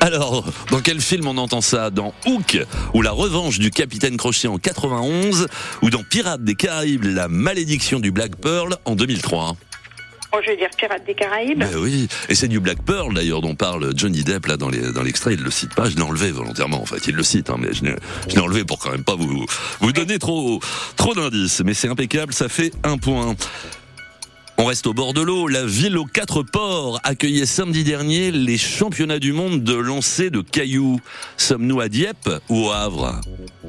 Alors, 0.00 0.44
dans 0.72 0.80
quel 0.80 1.00
film 1.00 1.28
on 1.28 1.38
entend 1.38 1.60
ça? 1.60 1.90
Dans 1.90 2.12
Hook, 2.26 2.58
ou 2.94 3.02
La 3.02 3.12
revanche 3.12 3.60
du 3.60 3.70
capitaine 3.70 4.16
Crochet 4.16 4.48
en 4.48 4.58
91, 4.58 5.46
ou 5.82 5.90
dans 5.90 6.02
Pirates 6.02 6.42
des 6.42 6.56
Caraïbes, 6.56 7.04
La 7.04 7.28
malédiction 7.28 8.00
du 8.00 8.10
Black 8.10 8.34
Pearl 8.34 8.76
en 8.84 8.96
2003 8.96 9.54
Bon, 10.32 10.38
je 10.42 10.50
vais 10.50 10.56
dire 10.56 10.70
Pirates 10.76 11.06
des 11.06 11.14
Caraïbes. 11.14 11.60
Ben 11.60 11.76
oui, 11.76 12.08
et 12.28 12.34
c'est 12.34 12.48
du 12.48 12.58
Black 12.58 12.82
Pearl 12.82 13.14
d'ailleurs 13.14 13.40
dont 13.40 13.54
parle 13.54 13.92
Johnny 13.96 14.24
Depp 14.24 14.46
là 14.46 14.56
dans 14.56 14.68
l'extrait. 14.68 15.34
Il 15.34 15.44
le 15.44 15.50
cite 15.52 15.76
pas, 15.76 15.88
je 15.88 15.94
l'ai 15.94 16.02
enlevé 16.02 16.32
volontairement. 16.32 16.82
En 16.82 16.86
fait, 16.86 17.06
il 17.06 17.14
le 17.14 17.22
cite, 17.22 17.50
hein, 17.50 17.56
mais 17.56 17.72
je 17.72 17.84
l'ai 17.84 17.94
je 18.28 18.34
l'ai 18.34 18.40
enlevé 18.40 18.64
pour 18.64 18.80
quand 18.80 18.90
même 18.90 19.04
pas 19.04 19.14
vous 19.14 19.46
vous 19.78 19.92
donner 19.92 20.18
trop 20.18 20.58
trop 20.96 21.14
d'indices. 21.14 21.62
Mais 21.64 21.72
c'est 21.72 21.88
impeccable, 21.88 22.34
ça 22.34 22.48
fait 22.48 22.72
un 22.82 22.98
point. 22.98 23.36
On 24.56 24.66
reste 24.66 24.86
au 24.86 24.94
bord 24.94 25.14
de 25.14 25.20
l'eau. 25.20 25.48
La 25.48 25.66
ville 25.66 25.98
aux 25.98 26.04
quatre 26.04 26.42
ports 26.42 27.00
accueillait 27.02 27.44
samedi 27.44 27.82
dernier 27.82 28.30
les 28.30 28.56
championnats 28.56 29.18
du 29.18 29.32
monde 29.32 29.64
de 29.64 29.74
lancer 29.74 30.30
de 30.30 30.40
cailloux. 30.42 31.00
Sommes-nous 31.36 31.80
à 31.80 31.88
Dieppe 31.88 32.30
ou 32.48 32.66
au 32.66 32.70
Havre? 32.70 33.20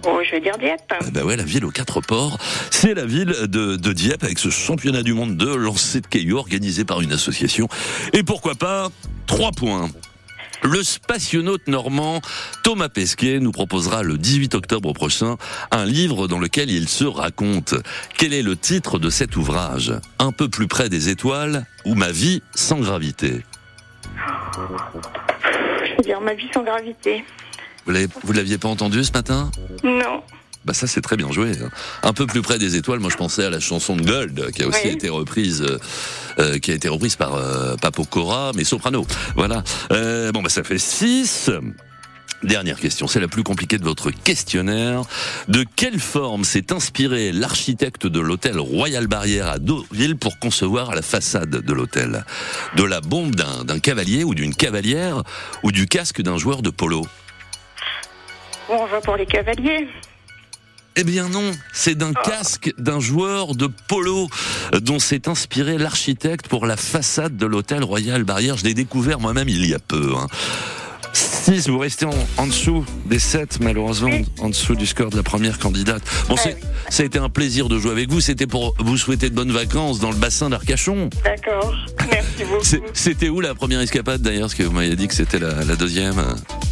Oh, 0.07 0.19
je 0.23 0.31
vais 0.31 0.41
dire 0.41 0.57
Dieppe. 0.59 0.81
ah 0.91 1.09
bah 1.11 1.23
ouais, 1.23 1.35
la 1.35 1.43
ville 1.43 1.65
aux 1.65 1.71
quatre 1.71 2.01
ports, 2.01 2.37
c'est 2.69 2.93
la 2.93 3.05
ville 3.05 3.33
de, 3.47 3.75
de 3.75 3.93
Dieppe 3.93 4.23
avec 4.23 4.37
ce 4.37 4.49
championnat 4.49 5.01
du 5.01 5.13
monde 5.13 5.37
de 5.37 5.53
lancer 5.53 6.01
de 6.01 6.07
cailloux 6.07 6.37
organisé 6.37 6.85
par 6.85 7.01
une 7.01 7.13
association. 7.13 7.67
Et 8.13 8.21
pourquoi 8.21 8.53
pas 8.53 8.89
trois 9.25 9.51
points. 9.51 9.89
Le 10.65 10.81
spationaute 10.81 11.67
normand 11.67 12.21
Thomas 12.63 12.89
Pesquet 12.89 13.39
nous 13.39 13.51
proposera 13.51 14.01
le 14.01 14.17
18 14.17 14.55
octobre 14.55 14.93
prochain 14.93 15.37
un 15.69 15.85
livre 15.85 16.27
dans 16.27 16.39
lequel 16.39 16.71
il 16.71 16.89
se 16.89 17.03
raconte. 17.03 17.75
Quel 18.17 18.33
est 18.33 18.41
le 18.41 18.55
titre 18.55 18.97
de 18.97 19.11
cet 19.11 19.35
ouvrage? 19.35 19.93
Un 20.17 20.31
peu 20.31 20.49
plus 20.49 20.67
près 20.67 20.89
des 20.89 21.09
étoiles 21.09 21.65
ou 21.85 21.93
Ma 21.93 22.11
vie 22.11 22.41
sans 22.55 22.79
gravité? 22.79 23.45
Je 25.83 25.97
vais 25.97 26.03
dire 26.03 26.19
ma 26.19 26.33
vie 26.33 26.49
sans 26.51 26.63
gravité. 26.63 27.23
Vous 27.85 27.93
vous 28.23 28.33
l'aviez 28.33 28.57
pas 28.57 28.67
entendu 28.67 29.03
ce 29.03 29.11
matin? 29.11 29.51
Non. 29.83 30.23
Bah 30.65 30.73
ça 30.73 30.87
c'est 30.87 31.01
très 31.01 31.15
bien 31.15 31.31
joué. 31.31 31.51
hein. 31.63 31.69
Un 32.03 32.13
peu 32.13 32.25
plus 32.25 32.41
près 32.41 32.57
des 32.57 32.75
étoiles, 32.75 32.99
moi 32.99 33.09
je 33.11 33.17
pensais 33.17 33.45
à 33.45 33.49
la 33.49 33.59
chanson 33.59 33.95
de 33.95 34.01
Gold 34.03 34.51
qui 34.51 34.63
a 34.63 34.67
aussi 34.67 34.79
Oui. 34.85 34.91
été 34.91 35.09
reprise, 35.09 35.61
euh, 35.61 35.77
euh, 36.39 36.57
qui 36.59 36.71
a 36.71 36.73
été 36.73 36.87
reprise 36.89 37.15
par 37.15 37.35
euh, 37.35 37.75
Papo 37.75 38.03
Cora, 38.03 38.51
mais 38.55 38.63
soprano. 38.63 39.05
Voilà. 39.35 39.63
Euh, 39.91 40.31
bon 40.31 40.41
bah 40.41 40.49
ça 40.49 40.63
fait 40.63 40.79
6 40.79 41.51
Dernière 42.43 42.79
question, 42.79 43.07
c'est 43.07 43.19
la 43.21 43.27
plus 43.27 43.43
compliquée 43.43 43.77
de 43.79 43.83
votre 43.83 44.11
questionnaire. 44.11 45.01
De 45.47 45.65
quelle 45.75 45.99
forme 45.99 46.43
s'est 46.43 46.71
inspiré 46.73 47.31
l'architecte 47.31 48.05
de 48.05 48.19
l'hôtel 48.19 48.59
Royal 48.59 49.07
Barrière 49.07 49.47
à 49.47 49.57
Deauville 49.57 50.15
pour 50.15 50.37
concevoir 50.37 50.93
la 50.93 51.01
façade 51.01 51.49
de 51.49 51.73
l'hôtel? 51.73 52.23
De 52.75 52.83
la 52.83 53.01
bombe 53.01 53.33
d'un 53.35 53.63
d'un 53.63 53.79
cavalier 53.79 54.23
ou 54.23 54.35
d'une 54.35 54.53
cavalière 54.53 55.23
ou 55.63 55.71
du 55.71 55.87
casque 55.87 56.21
d'un 56.21 56.37
joueur 56.37 56.61
de 56.61 56.69
polo? 56.69 57.07
Bon, 58.67 58.77
on 58.81 58.85
va 58.87 58.99
pour 59.01 59.15
les 59.15 59.25
cavaliers. 59.25 59.87
Eh 60.97 61.03
bien 61.03 61.27
non, 61.29 61.51
c'est 61.73 61.95
d'un 61.95 62.13
casque 62.13 62.73
d'un 62.77 62.99
joueur 63.01 63.53
de 63.55 63.67
polo 63.87 64.29
euh, 64.73 64.79
dont 64.79 64.99
s'est 64.99 65.27
inspiré 65.27 65.77
l'architecte 65.77 66.47
pour 66.47 66.65
la 66.65 66.77
façade 66.77 67.35
de 67.35 67.45
l'hôtel 67.45 67.83
Royal 67.83 68.23
Barrière. 68.23 68.55
Je 68.57 68.63
l'ai 68.63 68.73
découvert 68.73 69.19
moi-même 69.19 69.49
il 69.49 69.65
y 69.65 69.73
a 69.73 69.79
peu. 69.79 70.13
Hein. 70.17 70.27
6, 71.13 71.69
vous 71.69 71.77
restez 71.79 72.05
en, 72.05 72.13
en 72.37 72.47
dessous 72.47 72.85
des 73.05 73.19
7, 73.19 73.59
malheureusement, 73.61 74.09
en 74.39 74.49
dessous 74.49 74.75
du 74.75 74.85
score 74.85 75.09
de 75.11 75.17
la 75.17 75.23
première 75.23 75.59
candidate. 75.59 76.01
Bon, 76.27 76.35
c'est- 76.35 76.57
ça 76.89 77.03
a 77.03 77.05
été 77.05 77.19
un 77.19 77.29
plaisir 77.29 77.69
de 77.69 77.77
jouer 77.79 77.91
avec 77.91 78.09
vous. 78.09 78.19
C'était 78.19 78.47
pour 78.47 78.73
vous 78.79 78.97
souhaiter 78.97 79.29
de 79.29 79.35
bonnes 79.35 79.51
vacances 79.51 79.99
dans 79.99 80.11
le 80.11 80.17
bassin 80.17 80.49
d'Arcachon. 80.49 81.09
D'accord. 81.23 81.73
Merci 82.11 82.43
beaucoup. 82.49 82.65
C'était 82.93 83.29
où 83.29 83.39
la 83.41 83.53
première 83.55 83.79
escapade 83.81 84.21
d'ailleurs? 84.21 84.43
Parce 84.47 84.55
que 84.55 84.63
vous 84.63 84.71
m'avez 84.73 84.95
dit 84.95 85.07
que 85.07 85.13
c'était 85.13 85.39
la, 85.39 85.63
la 85.63 85.75
deuxième. 85.75 86.15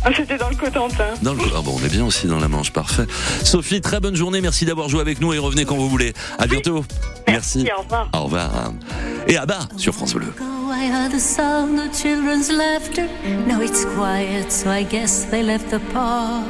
Ah, 0.06 0.10
C'était 0.16 0.38
dans 0.38 0.50
le 0.50 0.56
Cotentin. 0.56 1.14
Dans 1.22 1.34
le... 1.34 1.42
Ah 1.56 1.62
bon, 1.64 1.78
on 1.82 1.86
est 1.86 1.90
bien 1.90 2.06
aussi 2.06 2.28
dans 2.28 2.40
la 2.40 2.50
Manche, 2.50 2.74
parfait. 2.74 3.06
Sophie, 3.44 3.80
très 3.80 4.00
bonne 4.00 4.16
journée. 4.16 4.42
Merci 4.42 4.66
d'avoir 4.66 4.90
joué 4.90 5.00
avec 5.00 5.22
nous 5.22 5.34
et 5.34 5.38
revenez 5.38 5.64
quand 5.66 5.76
vous 5.76 5.90
voulez. 5.90 6.14
À 6.38 6.46
bientôt. 6.46 6.84
Merci. 7.28 7.66
Au 7.78 7.82
revoir. 7.82 8.10
Au 8.14 8.24
revoir. 8.24 8.74
Et 9.28 9.38
à 9.38 9.46
bas 9.46 9.68
sur 9.78 9.94
France 9.94 10.14
Bleu. 10.14 10.34
I 10.76 10.88
heard 10.88 11.12
the 11.12 11.20
sound 11.20 11.80
of 11.80 11.94
children's 11.94 12.52
laughter. 12.52 13.08
Now 13.48 13.62
it's 13.62 13.86
quiet, 13.86 14.52
so 14.52 14.70
I 14.70 14.84
guess 14.84 15.26
they 15.32 15.42
left 15.44 15.70
the 15.70 15.80
park. 15.94 16.44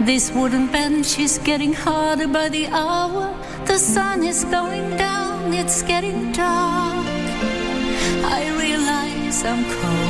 This 0.00 0.32
wooden 0.32 0.68
bench 0.68 1.18
is 1.18 1.38
getting 1.44 1.74
harder 1.74 2.26
by 2.26 2.48
the 2.48 2.68
hour. 2.68 3.34
The 3.66 3.76
sun 3.78 4.22
is 4.22 4.44
going 4.44 4.96
down, 4.96 5.52
it's 5.52 5.82
getting 5.82 6.32
dark. 6.32 7.04
I 8.24 8.48
realize 8.58 9.44
I'm 9.44 9.62
cold. 9.64 10.09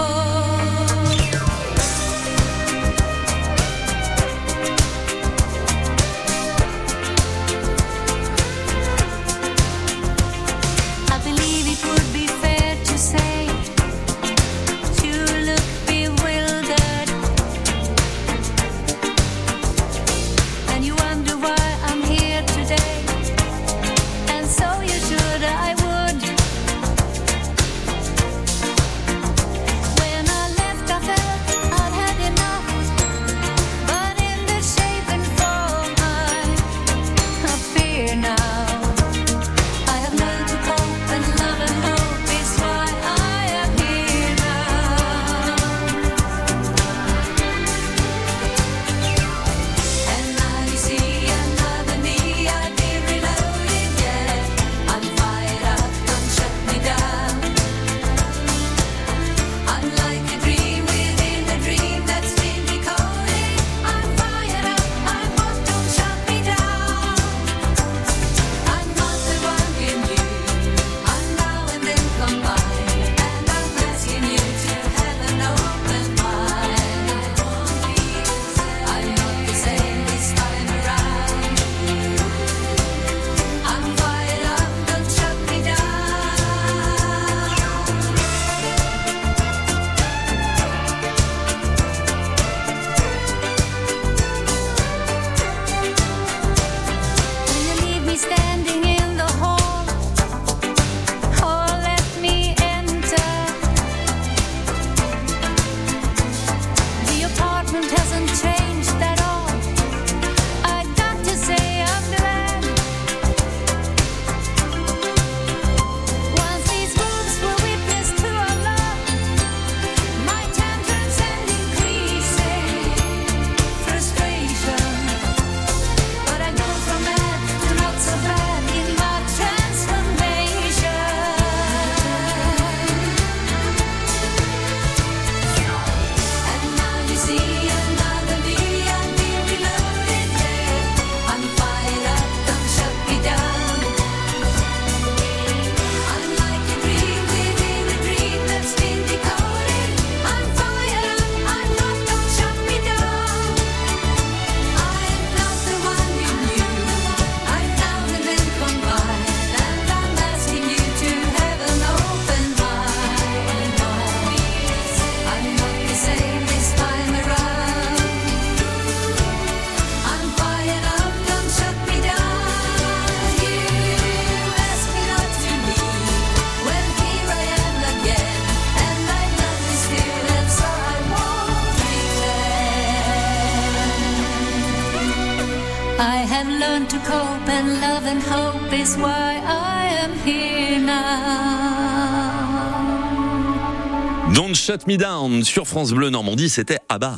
Shut 194.71 194.87
Me 194.87 194.95
Down 194.95 195.43
sur 195.43 195.67
France 195.67 195.91
Bleu 195.91 196.09
Normandie, 196.09 196.47
c'était 196.47 196.77
Abba. 196.87 197.17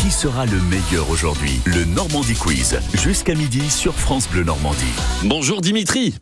Qui 0.00 0.10
sera 0.10 0.46
le 0.46 0.58
meilleur 0.62 1.10
aujourd'hui? 1.10 1.60
Le 1.66 1.84
Normandie 1.84 2.32
Quiz, 2.32 2.78
jusqu'à 2.94 3.34
midi 3.34 3.68
sur 3.68 3.94
France 3.94 4.26
Bleu 4.26 4.42
Normandie. 4.42 4.94
Bonjour 5.24 5.60
Dimitri. 5.60 6.14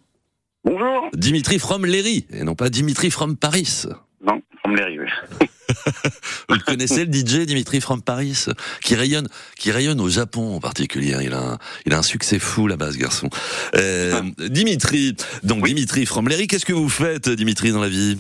Bonjour. 0.65 1.11
Dimitri 1.15 1.61
from 1.61 1.87
Léry, 1.87 2.27
et 2.33 2.43
non 2.43 2.57
pas 2.57 2.71
Dimitri 2.71 3.13
from 3.13 3.37
Paris. 3.37 3.85
Non, 4.27 4.43
from 4.59 4.75
Léry, 4.75 4.99
oui. 4.99 5.47
Vous 6.49 6.57
le 6.57 6.65
connaissez 6.65 7.05
le 7.05 7.13
DJ 7.13 7.47
Dimitri 7.47 7.81
from 7.81 8.03
Paris 8.03 8.47
qui 8.83 8.97
rayonne 8.97 9.29
qui 9.57 9.71
rayonne 9.71 10.01
au 10.01 10.09
Japon 10.09 10.57
en 10.57 10.61
particulier. 10.61 11.17
Il 11.23 11.35
a 11.35 11.53
un, 11.53 11.59
il 11.87 11.95
a 11.95 11.99
un 11.99 12.03
succès 12.03 12.41
fou 12.41 12.67
là-bas 12.67 12.91
ce 12.91 12.99
garçon. 12.99 13.31
Euh, 13.77 14.23
Dimitri, 14.39 15.15
donc 15.45 15.65
Dimitri 15.65 16.05
from 16.05 16.29
Léry, 16.29 16.49
qu'est-ce 16.49 16.67
que 16.67 16.73
vous 16.73 16.89
faites 16.89 17.29
Dimitri 17.29 17.71
dans 17.71 17.81
la 17.81 17.89
vie? 17.89 18.19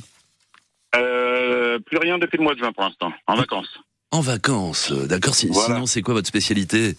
Euh, 0.94 1.23
plus 1.78 1.98
rien 1.98 2.18
depuis 2.18 2.36
le 2.38 2.44
mois 2.44 2.54
de 2.54 2.58
juin 2.58 2.72
pour 2.72 2.84
l'instant, 2.84 3.12
en 3.26 3.34
vacances. 3.36 3.78
En 4.10 4.20
vacances, 4.20 4.92
euh, 4.92 5.06
d'accord. 5.06 5.34
Si- 5.34 5.48
Voilà. 5.48 5.74
Sinon 5.74 5.86
c'est 5.86 6.02
quoi 6.02 6.14
votre 6.14 6.28
spécialité? 6.28 6.96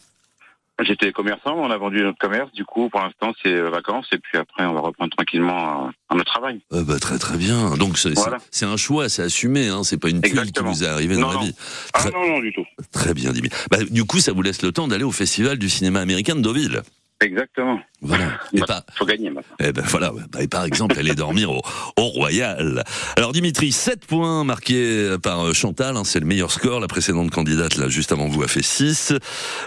J'étais 0.82 1.14
commerçant, 1.14 1.54
on 1.56 1.72
a 1.72 1.78
vendu 1.78 2.02
notre 2.04 2.18
commerce, 2.18 2.52
du 2.52 2.66
coup 2.66 2.90
pour 2.90 3.00
l'instant 3.00 3.32
c'est 3.42 3.54
euh, 3.54 3.70
vacances 3.70 4.08
et 4.12 4.18
puis 4.18 4.38
après 4.38 4.66
on 4.66 4.74
va 4.74 4.82
reprendre 4.82 5.16
tranquillement 5.16 5.86
euh, 5.88 5.90
à 6.10 6.16
notre 6.16 6.30
travail. 6.34 6.60
Euh, 6.74 6.84
bah, 6.84 7.00
Très 7.00 7.18
très 7.18 7.38
bien. 7.38 7.78
Donc 7.78 7.98
c'est 7.98 8.14
Voilà. 8.14 8.40
un 8.64 8.76
choix, 8.76 9.08
c'est 9.08 9.22
assumé. 9.24 9.70
Hein, 9.70 9.84
c'est 9.86 9.98
pas 9.98 10.10
une 10.10 10.22
tuile 10.22 10.52
qui 10.52 10.62
vous 10.62 10.84
est 10.84 10.88
arrivée 10.88 11.16
dans 11.16 11.32
Non, 11.32 11.40
la 11.40 11.46
vie. 11.46 11.56
Ah 11.94 12.00
Très, 12.00 12.12
non, 12.12 12.28
non 12.28 12.40
du 12.40 12.52
tout. 12.52 12.66
très 12.92 13.14
bien 13.14 13.32
Dimitri. 13.32 13.58
Bah, 13.72 13.78
du 13.90 14.04
coup 14.04 14.20
ça 14.20 14.34
vous 14.34 14.42
laisse 14.42 14.62
le 14.64 14.74
temps 14.74 14.90
d'aller 14.90 15.06
au 15.06 15.14
festival 15.14 15.58
du 15.58 15.70
cinéma 15.70 16.02
américain 16.02 16.36
de 16.36 16.42
Deauville. 16.42 16.82
Exactement. 17.22 17.80
Voilà. 18.02 18.26
Et 18.54 18.60
Bah, 18.60 18.66
pas, 18.68 18.86
Faut 18.96 19.06
gagner 19.06 19.30
maintenant. 19.30 19.56
Eh 19.60 19.72
ben 19.72 19.84
voilà. 19.88 20.12
Bah, 20.32 20.42
et 20.42 20.48
par 20.48 20.66
exemple, 20.66 21.00
aller 21.00 21.16
dormir 21.16 21.50
au, 21.52 21.62
au 21.98 22.06
Royal. 22.08 22.84
Alors 23.16 23.32
Dimitri, 23.32 23.72
7 23.72 24.06
points 24.06 24.44
marqués 24.44 25.16
par 25.24 25.48
euh, 25.48 25.54
Chantal, 25.54 25.96
hein, 25.96 26.04
c'est 26.04 26.20
le 26.20 26.26
meilleur 26.26 26.52
score. 26.52 26.80
La 26.80 26.88
précédente 26.88 27.32
candidate, 27.32 27.78
là, 27.78 27.88
juste 27.88 28.12
avant 28.12 28.28
vous, 28.28 28.44
a 28.44 28.48
fait 28.48 28.64
6. 28.64 29.14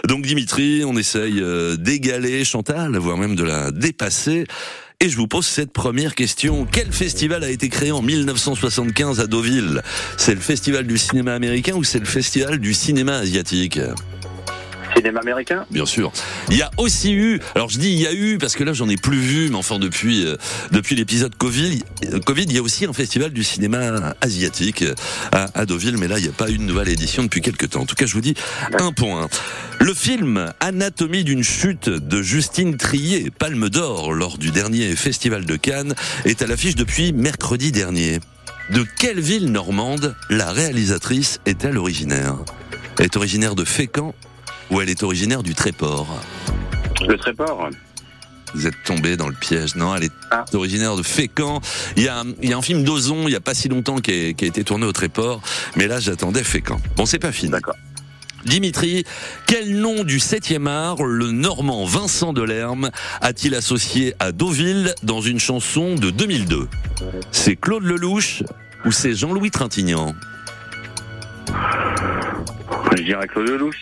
Donc 0.07 0.25
Dimitri, 0.25 0.83
on 0.85 0.95
essaye 0.95 1.41
euh, 1.41 1.75
d'égaler 1.75 2.45
Chantal, 2.45 2.97
voire 2.97 3.17
même 3.17 3.35
de 3.35 3.43
la 3.43 3.71
dépasser. 3.71 4.45
Et 5.01 5.09
je 5.09 5.15
vous 5.15 5.27
pose 5.27 5.45
cette 5.45 5.71
première 5.71 6.13
question. 6.13 6.67
Quel 6.69 6.91
festival 6.91 7.43
a 7.45 7.49
été 7.49 7.69
créé 7.69 7.91
en 7.91 8.01
1975 8.01 9.21
à 9.21 9.27
Deauville? 9.27 9.81
C'est 10.17 10.35
le 10.35 10.41
festival 10.41 10.85
du 10.85 10.97
cinéma 10.97 11.33
américain 11.33 11.75
ou 11.75 11.85
c'est 11.85 11.99
le 11.99 12.05
festival 12.05 12.59
du 12.59 12.73
cinéma 12.73 13.15
asiatique? 13.15 13.79
Cinéma 14.99 15.21
américain 15.21 15.65
Bien 15.71 15.85
sûr. 15.85 16.11
Il 16.49 16.57
y 16.57 16.61
a 16.61 16.69
aussi 16.75 17.13
eu, 17.13 17.39
alors 17.55 17.69
je 17.69 17.79
dis 17.79 17.89
il 17.89 17.99
y 17.99 18.07
a 18.07 18.13
eu 18.13 18.37
parce 18.37 18.55
que 18.55 18.65
là 18.65 18.73
j'en 18.73 18.89
ai 18.89 18.97
plus 18.97 19.19
vu, 19.19 19.49
mais 19.49 19.55
enfin 19.55 19.79
depuis 19.79 20.25
euh, 20.25 20.35
depuis 20.71 20.95
l'épisode 20.95 21.33
Covid, 21.35 21.79
euh, 22.11 22.19
Covid, 22.19 22.43
il 22.43 22.53
y 22.53 22.57
a 22.57 22.61
aussi 22.61 22.85
un 22.85 22.91
festival 22.91 23.31
du 23.31 23.45
cinéma 23.45 24.13
asiatique 24.19 24.81
euh, 24.81 24.93
à, 25.31 25.65
Deauville, 25.65 25.97
mais 25.97 26.09
là 26.09 26.19
il 26.19 26.23
n'y 26.23 26.29
a 26.29 26.33
pas 26.33 26.49
eu 26.49 26.55
une 26.55 26.65
nouvelle 26.65 26.89
édition 26.89 27.23
depuis 27.23 27.39
quelques 27.39 27.69
temps. 27.69 27.81
En 27.81 27.85
tout 27.85 27.95
cas, 27.95 28.05
je 28.05 28.13
vous 28.13 28.21
dis 28.21 28.33
un 28.77 28.91
point. 28.91 29.29
Le 29.79 29.93
film 29.93 30.51
Anatomie 30.59 31.23
d'une 31.23 31.43
chute 31.43 31.87
de 31.87 32.21
Justine 32.21 32.75
Trier, 32.75 33.31
Palme 33.31 33.69
d'Or 33.69 34.11
lors 34.11 34.37
du 34.37 34.51
dernier 34.51 34.97
festival 34.97 35.45
de 35.45 35.55
Cannes, 35.55 35.95
est 36.25 36.41
à 36.41 36.47
l'affiche 36.47 36.75
depuis 36.75 37.13
mercredi 37.13 37.71
dernier. 37.71 38.19
De 38.71 38.85
quelle 38.97 39.21
ville 39.21 39.49
normande 39.49 40.13
la 40.29 40.51
réalisatrice 40.51 41.39
est-elle 41.45 41.77
originaire? 41.77 42.35
Elle 42.97 43.05
est 43.05 43.15
originaire 43.15 43.55
de 43.55 43.63
Fécamp 43.63 44.13
ou 44.69 44.81
elle 44.81 44.89
est 44.89 45.03
originaire 45.03 45.43
du 45.43 45.55
Tréport 45.55 46.07
Le 47.07 47.17
Tréport 47.17 47.69
Vous 48.53 48.65
êtes 48.67 48.81
tombé 48.83 49.15
dans 49.17 49.27
le 49.27 49.35
piège. 49.35 49.75
Non, 49.75 49.95
elle 49.95 50.05
est 50.05 50.11
Ah. 50.31 50.45
originaire 50.53 50.95
de 50.95 51.03
Fécamp. 51.03 51.61
Il 51.97 52.03
y 52.03 52.07
a, 52.07 52.19
un- 52.21 52.33
il 52.41 52.49
y 52.49 52.53
a 52.53 52.57
un 52.57 52.61
film 52.61 52.83
d'Ozon, 52.83 53.27
il 53.27 53.31
y 53.31 53.35
a 53.35 53.39
pas 53.41 53.53
si 53.53 53.69
longtemps, 53.69 53.97
qui 53.99 54.11
a 54.11 54.27
été 54.45 54.63
tourné 54.63 54.85
au 54.85 54.91
Tréport. 54.91 55.41
Mais 55.75 55.87
là, 55.87 55.99
j'attendais 55.99 56.43
Fécamp. 56.43 56.79
Bon, 56.95 57.05
c'est 57.05 57.19
pas 57.19 57.31
fini. 57.31 57.51
D'accord. 57.51 57.75
Dimitri, 58.45 59.03
quel 59.47 59.75
nom 59.81 60.05
du 60.05 60.17
7e 60.19 60.65
art 60.67 61.03
le 61.03 61.29
Normand 61.31 61.83
Vincent 61.85 62.31
Delerme 62.31 62.89
a-t-il 63.19 63.53
associé 63.53 64.13
à 64.19 64.31
Deauville 64.31 64.95
dans 65.03 65.19
une 65.19 65.39
chanson 65.39 65.95
de 65.95 66.09
2002 66.09 66.69
C'est 67.31 67.57
Claude 67.57 67.83
Lelouch 67.83 68.43
ou 68.85 68.93
c'est 68.93 69.13
Jean-Louis 69.13 69.51
Trintignant? 69.51 70.15
Je 72.97 73.03
dirais 73.03 73.27
Claude 73.27 73.49
Lelouch. 73.49 73.75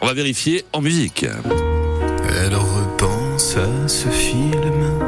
On 0.00 0.06
va 0.06 0.14
vérifier 0.14 0.64
en 0.72 0.80
musique. 0.80 1.26
Elle 2.44 2.54
repense 2.54 3.56
à 3.56 3.88
ce 3.88 4.08
film 4.08 4.98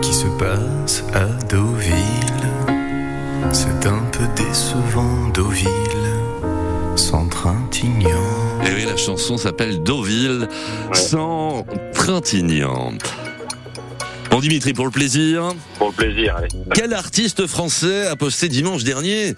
qui 0.00 0.12
se 0.12 0.26
passe 0.38 1.04
à 1.14 1.26
Deauville. 1.48 1.94
C'est 3.52 3.86
un 3.86 4.02
peu 4.10 4.24
décevant, 4.36 5.28
Deauville, 5.34 5.68
sans 6.96 7.28
Trintignant. 7.28 8.08
Et 8.64 8.68
Eh 8.70 8.74
oui, 8.74 8.84
la 8.86 8.96
chanson 8.96 9.36
s'appelle 9.36 9.82
Deauville 9.82 10.48
sans 10.92 11.64
Trintignant. 11.94 12.92
Bon 14.30 14.40
Dimitri, 14.40 14.72
pour 14.72 14.86
le 14.86 14.90
plaisir, 14.90 15.52
Pour 15.78 15.88
le 15.88 15.92
plaisir, 15.94 16.36
allez. 16.36 16.48
quel 16.74 16.94
artiste 16.94 17.46
français 17.46 18.06
a 18.06 18.16
posté 18.16 18.48
dimanche 18.48 18.82
dernier, 18.82 19.34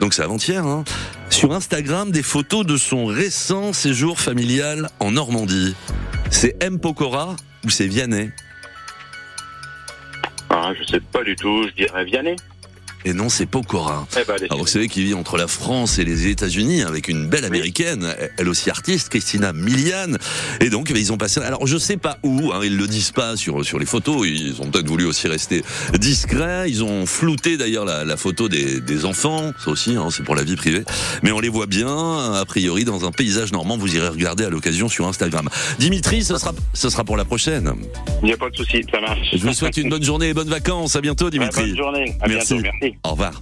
donc 0.00 0.14
c'est 0.14 0.22
avant-hier, 0.22 0.66
hein, 0.66 0.84
sur 1.28 1.52
Instagram 1.52 2.10
des 2.10 2.22
photos 2.22 2.66
de 2.66 2.76
son 2.76 3.06
récent 3.06 3.72
séjour 3.72 4.18
familial 4.18 4.88
en 4.98 5.12
Normandie 5.12 5.76
C'est 6.30 6.56
M. 6.62 6.80
Pokora 6.80 7.36
ou 7.64 7.70
c'est 7.70 7.86
Vianney? 7.86 8.30
Ah, 10.48 10.72
je 10.78 10.84
sais 10.84 11.00
pas 11.00 11.22
du 11.22 11.36
tout, 11.36 11.66
je 11.68 11.84
dirais 11.84 12.04
Vianney. 12.04 12.36
Et 13.04 13.12
non, 13.14 13.28
c'est 13.28 13.46
Pokora. 13.46 14.06
Eh 14.20 14.24
ben 14.26 14.34
allez. 14.34 14.46
Alors 14.50 14.58
vous 14.60 14.66
savez 14.66 14.88
qu'il 14.88 15.04
vit 15.04 15.14
entre 15.14 15.36
la 15.38 15.46
France 15.48 15.98
et 15.98 16.04
les 16.04 16.26
États-Unis 16.28 16.82
avec 16.82 17.08
une 17.08 17.28
belle 17.28 17.44
américaine, 17.46 18.14
elle 18.36 18.48
aussi 18.48 18.68
artiste, 18.70 19.08
Christina 19.08 19.52
Milian. 19.52 20.16
Et 20.60 20.68
donc 20.70 20.88
eh 20.90 20.92
ben, 20.94 21.00
ils 21.00 21.12
ont 21.12 21.16
passé. 21.16 21.40
Alors 21.40 21.66
je 21.66 21.78
sais 21.78 21.96
pas 21.96 22.18
où, 22.22 22.52
hein, 22.52 22.60
ils 22.62 22.76
le 22.76 22.86
disent 22.86 23.12
pas 23.12 23.36
sur 23.36 23.64
sur 23.64 23.78
les 23.78 23.86
photos. 23.86 24.26
Ils 24.26 24.60
ont 24.60 24.70
peut-être 24.70 24.86
voulu 24.88 25.06
aussi 25.06 25.28
rester 25.28 25.62
discrets. 25.98 26.68
Ils 26.68 26.84
ont 26.84 27.06
flouté 27.06 27.56
d'ailleurs 27.56 27.84
la, 27.84 28.04
la 28.04 28.16
photo 28.16 28.48
des, 28.48 28.80
des 28.80 29.04
enfants, 29.04 29.52
ça 29.64 29.70
aussi, 29.70 29.96
hein, 29.96 30.08
c'est 30.10 30.22
pour 30.22 30.34
la 30.34 30.42
vie 30.42 30.56
privée. 30.56 30.82
Mais 31.22 31.32
on 31.32 31.40
les 31.40 31.48
voit 31.48 31.66
bien, 31.66 32.34
a 32.34 32.44
priori, 32.44 32.84
dans 32.84 33.06
un 33.06 33.12
paysage 33.12 33.52
normand. 33.52 33.78
Vous 33.78 33.94
irez 33.96 34.08
regarder 34.08 34.44
à 34.44 34.50
l'occasion 34.50 34.88
sur 34.88 35.06
Instagram. 35.08 35.48
Dimitri, 35.78 36.22
ce 36.22 36.36
sera 36.36 36.52
ce 36.74 36.90
sera 36.90 37.04
pour 37.04 37.16
la 37.16 37.24
prochaine. 37.24 37.72
Il 38.22 38.26
n'y 38.26 38.32
a 38.32 38.36
pas 38.36 38.50
de 38.50 38.56
souci, 38.56 38.84
ça 38.92 39.00
marche. 39.00 39.28
Je 39.32 39.38
vous 39.38 39.54
souhaite 39.54 39.76
une 39.78 39.88
bonne 39.88 40.04
journée 40.04 40.28
et 40.28 40.34
bonnes 40.34 40.48
vacances. 40.50 40.96
À 40.96 41.00
bientôt, 41.00 41.26
Ouais, 41.26 41.30
Dimitri. 41.30 41.68
bonne 41.68 41.76
journée. 41.76 42.16
À 42.20 42.28
Merci. 42.28 42.54
bientôt, 42.54 42.68
merci. 42.80 42.89
Au 43.04 43.10
revoir. 43.10 43.40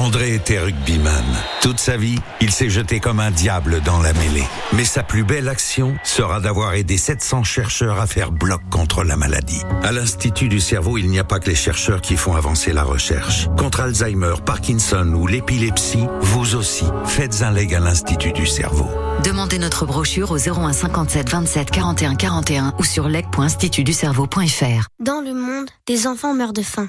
André 0.00 0.34
était 0.34 0.58
rugbyman. 0.58 1.22
Toute 1.60 1.78
sa 1.78 1.98
vie, 1.98 2.18
il 2.40 2.52
s'est 2.52 2.70
jeté 2.70 3.00
comme 3.00 3.20
un 3.20 3.30
diable 3.30 3.82
dans 3.82 4.00
la 4.00 4.14
mêlée. 4.14 4.46
Mais 4.72 4.86
sa 4.86 5.02
plus 5.02 5.24
belle 5.24 5.46
action 5.46 5.94
sera 6.04 6.40
d'avoir 6.40 6.72
aidé 6.72 6.96
700 6.96 7.44
chercheurs 7.44 8.00
à 8.00 8.06
faire 8.06 8.32
bloc 8.32 8.62
contre 8.70 9.04
la 9.04 9.18
maladie. 9.18 9.60
À 9.82 9.92
l'Institut 9.92 10.48
du 10.48 10.58
cerveau, 10.58 10.96
il 10.96 11.10
n'y 11.10 11.18
a 11.18 11.24
pas 11.24 11.38
que 11.38 11.50
les 11.50 11.54
chercheurs 11.54 12.00
qui 12.00 12.16
font 12.16 12.34
avancer 12.34 12.72
la 12.72 12.82
recherche. 12.82 13.48
Contre 13.58 13.80
Alzheimer, 13.80 14.36
Parkinson 14.42 15.06
ou 15.14 15.26
l'épilepsie, 15.26 16.06
vous 16.22 16.54
aussi, 16.54 16.86
faites 17.04 17.42
un 17.42 17.50
leg 17.50 17.74
à 17.74 17.80
l'Institut 17.80 18.32
du 18.32 18.46
cerveau. 18.46 18.88
Demandez 19.22 19.58
notre 19.58 19.84
brochure 19.84 20.30
au 20.30 20.38
01 20.38 20.72
57 20.72 21.28
27 21.28 21.70
41 21.70 22.14
41 22.14 22.72
ou 22.78 22.84
sur 22.84 23.06
leg.institutducerveau.fr. 23.06 24.86
Dans 24.98 25.20
le 25.20 25.34
monde, 25.34 25.68
des 25.86 26.06
enfants 26.06 26.32
meurent 26.32 26.54
de 26.54 26.62
faim. 26.62 26.88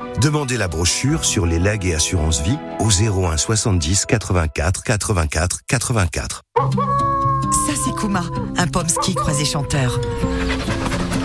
Demandez 0.19 0.57
la 0.57 0.67
brochure 0.67 1.25
sur 1.25 1.45
les 1.45 1.59
legs 1.59 1.85
et 1.85 1.95
assurances 1.95 2.41
vie 2.41 2.57
au 2.79 2.89
01 2.89 3.37
70 3.37 4.05
84 4.05 4.83
84 4.83 5.59
84. 5.67 6.41
Ça, 6.55 7.73
c'est 7.83 7.95
Kuma, 7.95 8.23
un 8.57 8.67
pomsky 8.67 9.15
croisé 9.15 9.45
chanteur. 9.45 9.99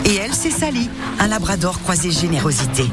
Et 0.05 0.15
elle, 0.15 0.33
c'est 0.33 0.51
Sally, 0.51 0.89
un 1.19 1.27
labrador 1.27 1.81
croisé 1.83 2.11
générosité. 2.11 2.85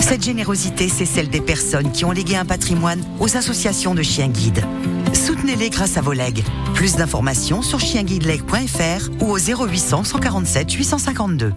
Cette 0.00 0.24
générosité, 0.24 0.88
c'est 0.88 1.04
celle 1.04 1.28
des 1.28 1.40
personnes 1.40 1.92
qui 1.92 2.04
ont 2.04 2.12
légué 2.12 2.36
un 2.36 2.44
patrimoine 2.44 3.02
aux 3.20 3.36
associations 3.36 3.94
de 3.94 4.02
chiens 4.02 4.28
guides. 4.28 4.64
Soutenez-les 5.12 5.70
grâce 5.70 5.96
à 5.96 6.00
vos 6.00 6.12
legs. 6.12 6.42
Plus 6.74 6.96
d'informations 6.96 7.62
sur 7.62 7.80
chienguideleg.fr 7.80 9.10
ou 9.20 9.30
au 9.30 9.38
0800 9.38 10.04
147 10.04 10.72
852. 10.72 11.52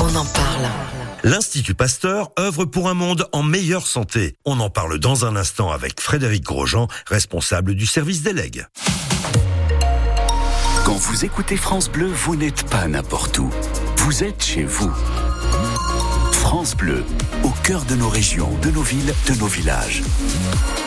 On 0.00 0.16
en 0.16 0.24
parle. 0.24 0.68
L'Institut 1.24 1.74
Pasteur 1.74 2.30
œuvre 2.36 2.64
pour 2.64 2.88
un 2.88 2.94
monde 2.94 3.28
en 3.30 3.44
meilleure 3.44 3.86
santé. 3.86 4.34
On 4.44 4.58
en 4.58 4.70
parle 4.70 4.98
dans 4.98 5.24
un 5.24 5.36
instant 5.36 5.70
avec 5.70 6.00
Frédéric 6.00 6.42
Grosjean, 6.42 6.88
responsable 7.06 7.76
du 7.76 7.86
service 7.86 8.22
des 8.22 8.32
legs. 8.32 8.66
Quand 10.84 10.96
vous 10.96 11.24
écoutez 11.24 11.56
France 11.56 11.88
Bleu, 11.88 12.08
vous 12.08 12.34
n'êtes 12.34 12.68
pas 12.68 12.88
n'importe 12.88 13.38
où. 13.38 13.48
Vous 13.98 14.24
êtes 14.24 14.42
chez 14.42 14.64
vous. 14.64 14.92
France 16.32 16.76
Bleu, 16.76 17.04
au 17.44 17.50
cœur 17.62 17.84
de 17.84 17.94
nos 17.94 18.08
régions, 18.08 18.50
de 18.60 18.70
nos 18.72 18.82
villes, 18.82 19.14
de 19.28 19.34
nos 19.34 19.46
villages. 19.46 20.02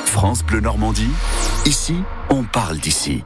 France 0.06 0.44
Bleu 0.44 0.60
Normandie, 0.60 1.12
ici, 1.66 1.96
on 2.30 2.44
parle 2.44 2.78
d'ici. 2.80 3.24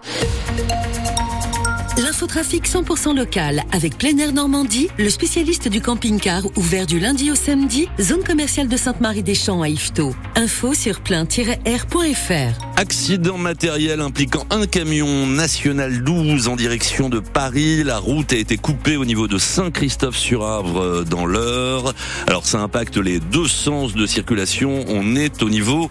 L'infotrafic 2.02 2.66
100% 2.66 3.14
local 3.14 3.62
avec 3.74 3.98
Plein 3.98 4.18
Air 4.20 4.32
Normandie, 4.32 4.88
le 4.98 5.10
spécialiste 5.10 5.68
du 5.68 5.82
camping-car 5.82 6.44
ouvert 6.56 6.86
du 6.86 6.98
lundi 6.98 7.30
au 7.30 7.36
samedi, 7.36 7.90
zone 8.00 8.24
commerciale 8.24 8.70
de 8.70 8.78
Sainte-Marie-des-Champs 8.78 9.62
à 9.62 9.68
Yvetot. 9.68 10.16
Info 10.36 10.74
sur 10.74 11.02
plein-air.fr. 11.02 12.66
Accident 12.78 13.38
matériel 13.38 14.00
impliquant 14.00 14.46
un 14.50 14.66
camion 14.66 15.28
national 15.28 16.02
12 16.02 16.48
en 16.48 16.56
direction 16.56 17.10
de 17.10 17.20
Paris. 17.20 17.84
La 17.84 17.98
route 17.98 18.32
a 18.32 18.38
été 18.38 18.56
coupée 18.56 18.96
au 18.96 19.04
niveau 19.04 19.28
de 19.28 19.38
Saint-Christophe-sur-Avre 19.38 20.82
euh, 20.82 21.04
dans 21.04 21.26
l'heure. 21.26 21.94
Alors 22.28 22.46
ça 22.46 22.62
impacte 22.62 22.96
les 22.96 23.20
deux 23.20 23.50
sens 23.50 23.94
de 23.94 24.06
circulation. 24.06 24.86
On 24.88 25.18
est 25.18 25.44
au 25.44 25.50
niveau 25.50 25.90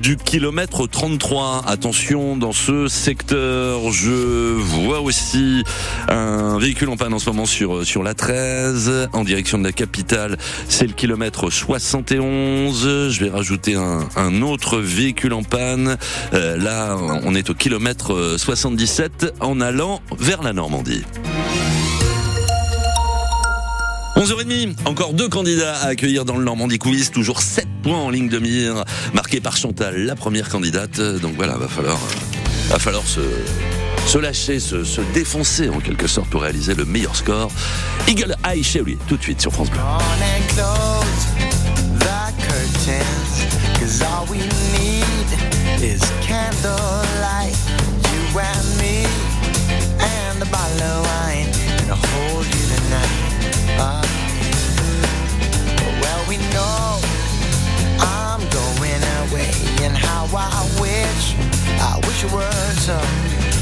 du 0.00 0.16
kilomètre 0.16 0.86
33. 0.86 1.64
Attention 1.66 2.38
dans 2.38 2.52
ce 2.52 2.88
secteur. 2.88 3.92
Je 3.92 4.54
vois 4.54 5.02
aussi 5.02 5.41
un 6.08 6.58
véhicule 6.58 6.88
en 6.88 6.96
panne 6.96 7.14
en 7.14 7.18
ce 7.18 7.30
moment 7.30 7.46
sur, 7.46 7.86
sur 7.86 8.02
la 8.02 8.14
13 8.14 9.08
en 9.12 9.24
direction 9.24 9.58
de 9.58 9.64
la 9.64 9.72
capitale. 9.72 10.36
C'est 10.68 10.86
le 10.86 10.92
kilomètre 10.92 11.50
71. 11.50 13.08
Je 13.10 13.24
vais 13.24 13.30
rajouter 13.30 13.74
un, 13.74 14.42
autre 14.42 14.78
véhicule 14.78 15.32
en 15.32 15.42
panne. 15.42 15.96
Euh, 16.34 16.56
là, 16.56 16.96
on 17.24 17.34
est 17.34 17.50
au 17.50 17.54
kilomètre 17.54 18.36
77 18.38 19.34
en 19.40 19.60
allant 19.60 20.00
vers 20.18 20.42
la 20.42 20.52
Normandie. 20.52 21.02
11h30, 24.16 24.74
encore 24.84 25.14
deux 25.14 25.28
candidats 25.28 25.74
à 25.76 25.86
accueillir 25.88 26.24
dans 26.24 26.36
le 26.36 26.44
Normandie 26.44 26.78
Quiz, 26.78 27.10
toujours 27.10 27.40
7 27.40 27.66
points 27.82 27.98
en 27.98 28.10
ligne 28.10 28.28
de 28.28 28.38
mire, 28.38 28.84
marqués 29.14 29.40
par 29.40 29.56
Chantal, 29.56 29.96
la 30.04 30.14
première 30.14 30.48
candidate. 30.48 31.00
Donc 31.00 31.34
voilà, 31.34 31.56
va 31.56 31.66
falloir, 31.66 31.98
va 32.68 32.78
falloir 32.78 33.06
se, 33.06 33.20
se 34.06 34.18
lâcher, 34.18 34.60
se, 34.60 35.00
défoncer 35.12 35.68
en 35.68 35.80
quelque 35.80 36.06
sorte 36.06 36.28
pour 36.28 36.42
réaliser 36.42 36.74
le 36.74 36.84
meilleur 36.84 37.16
score. 37.16 37.50
Eagle 38.08 38.36
Eye 38.44 38.62
Cherry, 38.62 38.96
tout 39.08 39.16
de 39.16 39.22
suite 39.22 39.40
sur 39.40 39.52
France 39.52 39.70
Bleu. 39.70 39.80
I 60.34 60.64
wish, 60.80 62.24
I 62.24 62.34
were. 62.34 63.61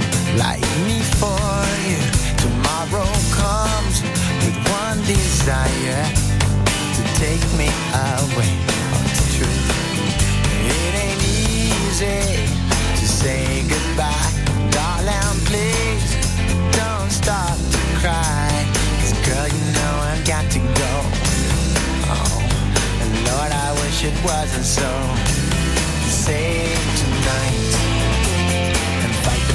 like 0.37 0.61
me 0.87 1.01
for 1.19 1.39
you. 1.87 1.99
Tomorrow 2.37 3.09
comes 3.31 4.01
with 4.43 4.57
one 4.69 4.99
desire 5.05 6.05
to 6.95 7.03
take 7.19 7.43
me 7.59 7.67
away. 7.93 8.51
Oh, 8.93 9.11
it's 9.11 9.35
true. 9.35 9.57
It 10.77 10.93
ain't 11.05 11.23
easy 11.23 12.47
to 12.99 13.05
say 13.07 13.63
goodbye. 13.67 14.31
Darling, 14.71 15.37
please 15.49 16.15
don't 16.79 17.11
stop 17.11 17.57
to 17.73 17.79
cry. 18.01 18.49
'Cause 18.99 19.13
girl, 19.27 19.47
you 19.47 19.63
know 19.77 19.93
I've 20.11 20.23
got 20.25 20.45
to 20.55 20.59
go. 20.59 20.93
Oh, 22.13 22.37
and 23.01 23.11
Lord, 23.27 23.51
I 23.51 23.69
wish 23.81 24.03
it 24.03 24.17
wasn't 24.23 24.65
so. 24.65 24.91
Save 26.25 26.79
tonight 27.01 27.50
the 27.50 27.50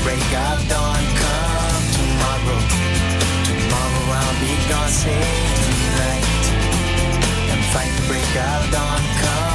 break 0.06 0.32
of 0.38 0.68
dawn. 0.68 1.02
Come 1.20 1.84
tomorrow. 1.98 2.60
Tomorrow 3.48 4.04
I'll 4.18 4.38
be 4.40 4.54
gone. 4.70 4.88
Save 4.88 5.50
tonight 5.66 6.44
and 7.50 7.60
fight 7.74 7.92
the 7.98 8.06
break 8.06 8.32
of 8.36 8.70
dawn. 8.70 9.02
Come 9.20 9.45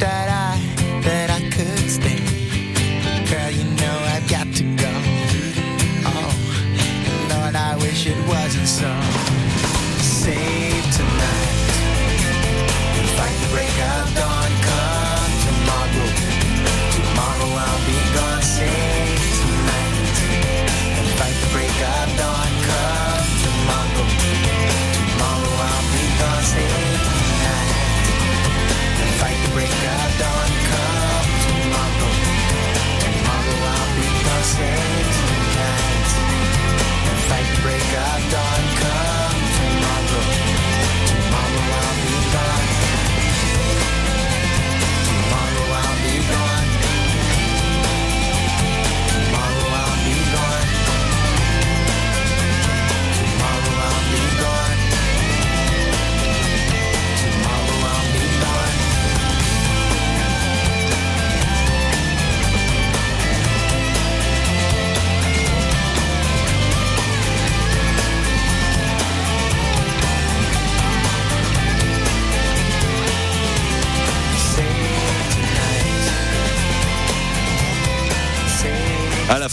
that 0.00 0.29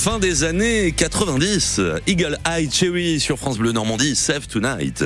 fin 0.09 0.19
des 0.19 0.45
années 0.45 0.93
90, 0.93 1.81
Eagle 2.07 2.37
Eye 2.49 2.71
Cherry 2.71 3.19
sur 3.19 3.37
France 3.37 3.57
Bleu 3.57 3.73
Normandie, 3.73 4.15
Save 4.15 4.47
Tonight. 4.47 5.03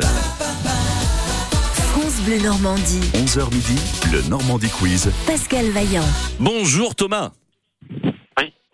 France 1.90 2.22
Bleu 2.24 2.38
Normandie. 2.44 3.00
11h 3.16 3.52
midi, 3.52 3.80
le 4.12 4.22
Normandie 4.30 4.70
Quiz. 4.70 5.10
Pascal 5.26 5.72
Vaillant. 5.72 6.06
Bonjour 6.40 6.94
Thomas. 6.94 7.32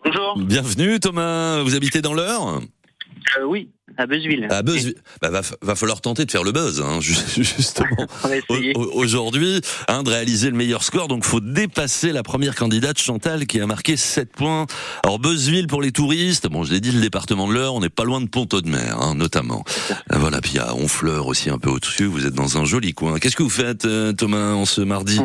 Bonjour. 0.04 0.36
Bienvenue 0.36 1.00
Thomas, 1.00 1.62
vous 1.62 1.74
habitez 1.74 2.02
dans 2.02 2.12
l'heure 2.12 2.60
Euh, 3.38 3.44
oui, 3.46 3.70
à 3.98 4.06
Beuzeville. 4.06 4.46
À 4.50 4.62
Beuzeville. 4.62 4.94
Bah, 5.20 5.30
va, 5.30 5.40
va 5.60 5.74
falloir 5.74 6.00
tenter 6.00 6.24
de 6.24 6.30
faire 6.30 6.44
le 6.44 6.52
buzz, 6.52 6.80
hein, 6.80 7.00
ju- 7.00 7.14
justement. 7.36 8.06
Au- 8.48 8.54
au- 8.80 8.92
Aujourd'hui, 8.98 9.60
hein, 9.88 10.02
de 10.02 10.10
réaliser 10.10 10.50
le 10.50 10.56
meilleur 10.56 10.82
score, 10.84 11.08
donc 11.08 11.24
faut 11.24 11.40
dépasser 11.40 12.12
la 12.12 12.22
première 12.22 12.54
candidate 12.54 12.98
Chantal 12.98 13.46
qui 13.46 13.60
a 13.60 13.66
marqué 13.66 13.96
7 13.96 14.30
points. 14.32 14.66
Alors 15.04 15.18
Beuzeville 15.18 15.66
pour 15.66 15.82
les 15.82 15.92
touristes, 15.92 16.46
bon 16.48 16.62
je 16.64 16.72
l'ai 16.72 16.80
dit, 16.80 16.92
le 16.92 17.00
département 17.00 17.48
de 17.48 17.54
l'Eure, 17.54 17.74
on 17.74 17.80
n'est 17.80 17.88
pas 17.88 18.04
loin 18.04 18.20
de 18.20 18.28
Ponto 18.28 18.60
de 18.60 18.68
Mer, 18.68 18.96
hein, 19.00 19.14
notamment. 19.14 19.64
Euh, 20.12 20.16
Voilà, 20.18 20.40
puis 20.40 20.52
il 20.52 20.56
y 20.56 20.60
a 20.60 20.74
Honfleur 20.74 21.26
aussi 21.26 21.50
un 21.50 21.58
peu 21.58 21.70
au-dessus, 21.70 22.04
vous 22.04 22.24
êtes 22.26 22.34
dans 22.34 22.56
un 22.58 22.64
joli 22.64 22.94
coin. 22.94 23.18
Qu'est-ce 23.18 23.36
que 23.36 23.42
vous 23.42 23.50
faites 23.50 23.84
euh, 23.84 24.12
Thomas 24.12 24.52
en 24.52 24.64
ce 24.64 24.80
mardi? 24.80 25.18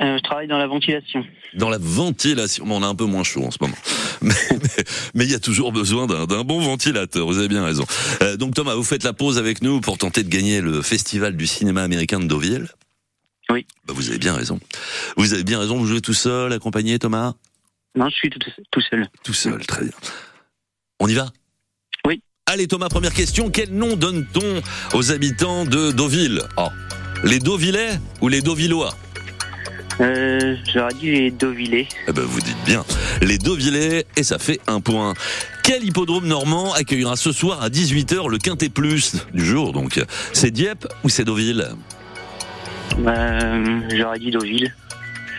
Euh, 0.00 0.16
je 0.16 0.22
travaille 0.22 0.46
dans 0.46 0.58
la 0.58 0.66
ventilation. 0.68 1.24
dans 1.54 1.68
la 1.70 1.78
ventilation. 1.78 2.64
Bon, 2.66 2.76
on 2.80 2.82
a 2.84 2.86
un 2.86 2.94
peu 2.94 3.04
moins 3.04 3.24
chaud 3.24 3.44
en 3.44 3.50
ce 3.50 3.58
moment, 3.60 3.76
mais 4.22 4.34
mais- 4.52 4.84
mais 5.14 5.24
il 5.24 5.30
y 5.30 5.34
a 5.34 5.40
toujours 5.40 5.72
besoin 5.72 6.06
d'un 6.06 6.44
bon 6.44 6.60
ventilateur. 6.60 7.26
Vous 7.26 7.38
avez 7.38 7.48
bien 7.48 7.64
raison. 7.64 7.84
Euh, 8.22 8.36
donc 8.36 8.54
Thomas, 8.54 8.74
vous 8.76 8.84
faites 8.84 9.02
la 9.02 9.12
pause 9.12 9.38
avec 9.38 9.60
nous 9.60 9.80
pour 9.80 9.98
tenter 9.98 10.22
de 10.22 10.28
gagner 10.28 10.60
le 10.60 10.82
festival 10.82 11.36
du 11.36 11.46
cinéma 11.48 11.82
américain 11.82 12.20
de 12.20 12.26
Deauville. 12.26 12.68
Oui. 13.50 13.66
Bah, 13.86 13.94
vous 13.96 14.08
avez 14.08 14.18
bien 14.18 14.34
raison. 14.34 14.60
Vous 15.16 15.32
avez 15.34 15.42
bien 15.42 15.58
raison. 15.58 15.76
Vous 15.78 15.86
jouez 15.86 16.00
tout 16.00 16.14
seul, 16.14 16.52
accompagné, 16.52 16.98
Thomas? 16.98 17.34
Non, 17.96 18.08
je 18.08 18.14
suis 18.14 18.30
tout, 18.30 18.38
tout 18.70 18.80
seul. 18.82 19.08
Tout 19.24 19.32
seul, 19.34 19.66
très 19.66 19.82
bien. 19.82 19.92
On 21.00 21.08
y 21.08 21.14
va? 21.14 21.26
Oui. 22.06 22.22
Allez 22.46 22.68
Thomas, 22.68 22.88
première 22.88 23.14
question. 23.14 23.50
Quel 23.50 23.70
nom 23.72 23.96
donne-t-on 23.96 24.62
aux 24.96 25.10
habitants 25.12 25.64
de 25.64 25.90
Deauville? 25.90 26.42
Oh, 26.56 26.68
les 27.24 27.40
Deauvillais 27.40 27.98
ou 28.20 28.28
les 28.28 28.42
Dauvillois 28.42 28.94
Euh, 30.00 30.56
J'aurais 30.72 30.94
dit 30.94 31.10
les 31.10 31.30
Deauvillais. 31.30 31.88
Eh 32.06 32.12
ben, 32.12 32.22
vous 32.22 32.40
dites 32.40 32.56
bien. 32.64 32.84
Les 33.22 33.38
Deauvillais, 33.38 34.06
et 34.16 34.22
ça 34.22 34.38
fait 34.38 34.60
un 34.66 34.80
point. 34.80 35.14
Quel 35.64 35.84
hippodrome 35.84 36.26
normand 36.26 36.72
accueillera 36.74 37.16
ce 37.16 37.32
soir 37.32 37.62
à 37.62 37.68
18h 37.68 38.28
le 38.30 38.38
Quintet 38.38 38.68
Plus 38.68 39.16
du 39.34 39.44
jour, 39.44 39.72
donc? 39.72 40.00
C'est 40.32 40.50
Dieppe 40.50 40.86
ou 41.04 41.08
c'est 41.08 41.24
Deauville? 41.24 41.68
Euh, 43.06 43.80
J'aurais 43.94 44.18
dit 44.18 44.30
Deauville. 44.30 44.72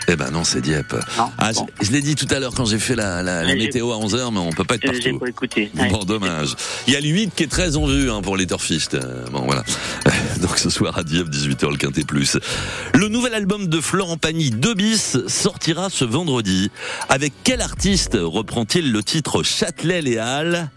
Eh 0.08 0.16
ben 0.16 0.32
non, 0.32 0.44
c'est 0.44 0.62
Dieppe. 0.62 0.96
Ah, 1.38 1.52
je, 1.54 1.86
je 1.86 1.92
l'ai 1.92 2.02
dit 2.02 2.16
tout 2.16 2.26
à 2.32 2.40
l'heure 2.40 2.54
quand 2.56 2.66
j'ai 2.66 2.80
fait 2.80 2.96
la, 2.96 3.22
météo 3.56 3.92
à 3.92 3.98
11h, 3.98 4.32
mais 4.34 4.40
on 4.40 4.52
peut 4.52 4.64
pas 4.64 4.76
être 4.76 4.92
J'ai 4.94 5.12
partout. 5.12 5.20
pas 5.20 5.30
écouté. 5.30 5.72
Bon, 5.76 6.04
dommage. 6.04 6.56
Il 6.88 6.94
y 6.94 6.96
a 6.96 7.00
le 7.00 7.08
8 7.08 7.32
qui 7.36 7.44
est 7.44 7.48
très 7.48 7.76
en 7.78 7.86
vue 7.86 8.10
hein, 8.10 8.22
pour 8.22 8.36
les 8.38 8.48
turfistes. 8.48 8.96
Euh, 8.96 9.26
Bon, 9.32 9.42
voilà. 9.42 9.64
Donc 10.42 10.58
ce 10.58 10.70
soir 10.70 10.98
à 10.98 11.04
Dieppe, 11.04 11.30
18h, 11.30 11.70
le 11.70 11.78
Quintet 11.78 12.04
Plus. 12.06 12.38
Le 12.96 13.08
nouvel 13.08 13.34
album 13.36 13.68
de 13.68 13.80
Florent 13.82 14.18
Pagny, 14.18 14.50
2 14.50 14.74
bis, 14.74 15.18
sortira 15.28 15.90
ce 15.92 16.06
vendredi. 16.06 16.72
Avec 17.10 17.34
quel 17.44 17.62
artiste 17.62 18.18
reprend-il 18.20 18.92
le 18.92 19.04
titre 19.04 19.44
Châtelet-Léal 19.44 20.70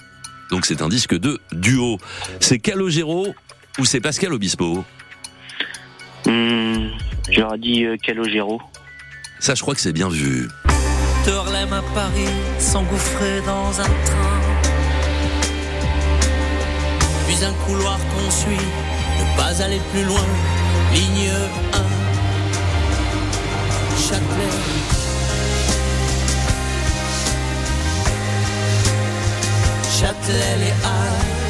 Donc 0.51 0.67
c'est 0.67 0.83
un 0.83 0.89
disque 0.89 1.19
de 1.19 1.41
duo. 1.53 1.99
C'est 2.41 2.59
Calogero 2.59 3.35
ou 3.79 3.85
c'est 3.87 4.01
Pascal 4.01 4.33
Obispo? 4.35 4.85
Hmm, 6.27 6.89
J'aurais 7.31 7.59
dit 7.59 7.85
euh, 7.85 7.97
Calogero. 7.97 8.61
Ça, 9.43 9.57
je 9.57 9.63
crois 9.63 9.75
que 9.75 9.81
c'est 9.81 9.93
bien 9.93 10.09
vu. 10.09 10.49
Terlem 11.25 11.73
à 11.73 11.83
Paris, 11.93 12.29
s'engouffrer 12.61 13.41
dans 13.45 13.81
un 13.81 13.83
train. 13.83 14.41
Puis 17.27 17.45
un 17.45 17.53
couloir 17.67 17.99
qu'on 17.99 18.31
suit, 18.31 18.69
ne 19.19 19.37
pas 19.37 19.61
aller 19.65 19.81
plus 19.93 20.05
loin. 20.05 20.25
Ligne 20.95 21.29
1, 21.73 21.79
Châtelet. 23.99 24.53
Châtelet, 29.91 30.57
les 30.61 30.71
Halles. 30.87 31.42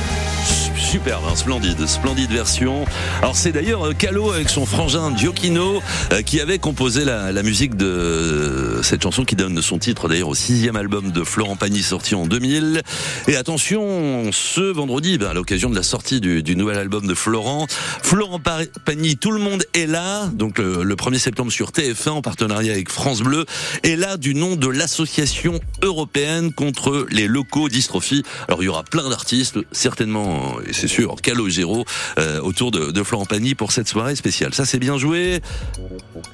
Superbe, 0.93 1.25
hein, 1.27 1.35
splendide, 1.37 1.87
splendide 1.87 2.31
version. 2.31 2.85
Alors 3.23 3.35
c'est 3.35 3.51
d'ailleurs 3.51 3.87
euh, 3.87 3.93
Calo 3.95 4.31
avec 4.31 4.51
son 4.51 4.67
frangin 4.67 5.17
Giochino 5.17 5.81
euh, 6.13 6.21
qui 6.21 6.39
avait 6.39 6.59
composé 6.59 7.07
la, 7.07 7.33
la 7.33 7.43
musique 7.43 7.77
de 7.77 7.87
euh, 7.87 8.83
cette 8.83 9.03
chanson 9.03 9.25
qui 9.25 9.35
donne 9.35 9.63
son 9.63 9.79
titre 9.79 10.07
d'ailleurs 10.07 10.29
au 10.29 10.35
sixième 10.35 10.77
album 10.77 11.11
de 11.11 11.25
Florent 11.25 11.57
Pagny 11.57 11.83
sorti 11.83 12.15
en 12.15 12.27
2000. 12.27 12.83
Et 13.27 13.37
attention, 13.37 14.31
ce 14.33 14.61
vendredi, 14.61 15.17
ben, 15.17 15.29
à 15.29 15.33
l'occasion 15.33 15.71
de 15.71 15.77
la 15.77 15.83
sortie 15.83 16.21
du, 16.21 16.43
du 16.43 16.57
nouvel 16.57 16.77
album 16.77 17.07
de 17.07 17.15
Florent, 17.15 17.67
Florent 18.03 18.39
Pa- 18.39 18.67
Pagny, 18.85 19.17
tout 19.17 19.31
le 19.31 19.41
monde 19.41 19.65
est 19.73 19.87
là, 19.87 20.27
donc 20.35 20.59
le, 20.59 20.83
le 20.83 20.95
1er 20.95 21.19
septembre 21.19 21.51
sur 21.53 21.71
TF1 21.71 22.11
en 22.11 22.23
partenariat 22.23 22.73
avec 22.75 22.91
France 22.91 23.23
Bleu, 23.23 23.47
est 23.83 23.97
là 23.97 24.19
du 24.19 24.35
nom 24.35 24.57
de 24.57 24.69
l'association 24.69 25.59
européenne 25.83 26.53
contre 26.53 27.07
les 27.11 27.29
locaux 27.29 27.71
dystrophie. 27.71 28.25
Alors 28.49 28.63
il 28.63 28.67
y 28.67 28.69
aura 28.69 28.83
plein 28.85 29.09
d'artistes, 29.09 29.59
certainement, 29.73 30.57
c'est 30.83 30.89
sûr, 30.89 31.15
Calogero, 31.23 31.85
euh, 32.19 32.41
autour 32.41 32.73
de, 32.73 32.91
de 32.91 33.03
Florent 33.05 33.25
Pagny 33.25 33.55
pour 33.55 33.71
cette 33.71 33.87
soirée 33.87 34.17
spéciale. 34.17 34.53
Ça 34.53 34.65
c'est 34.65 34.81
bien 34.81 34.99
joué. 34.99 35.41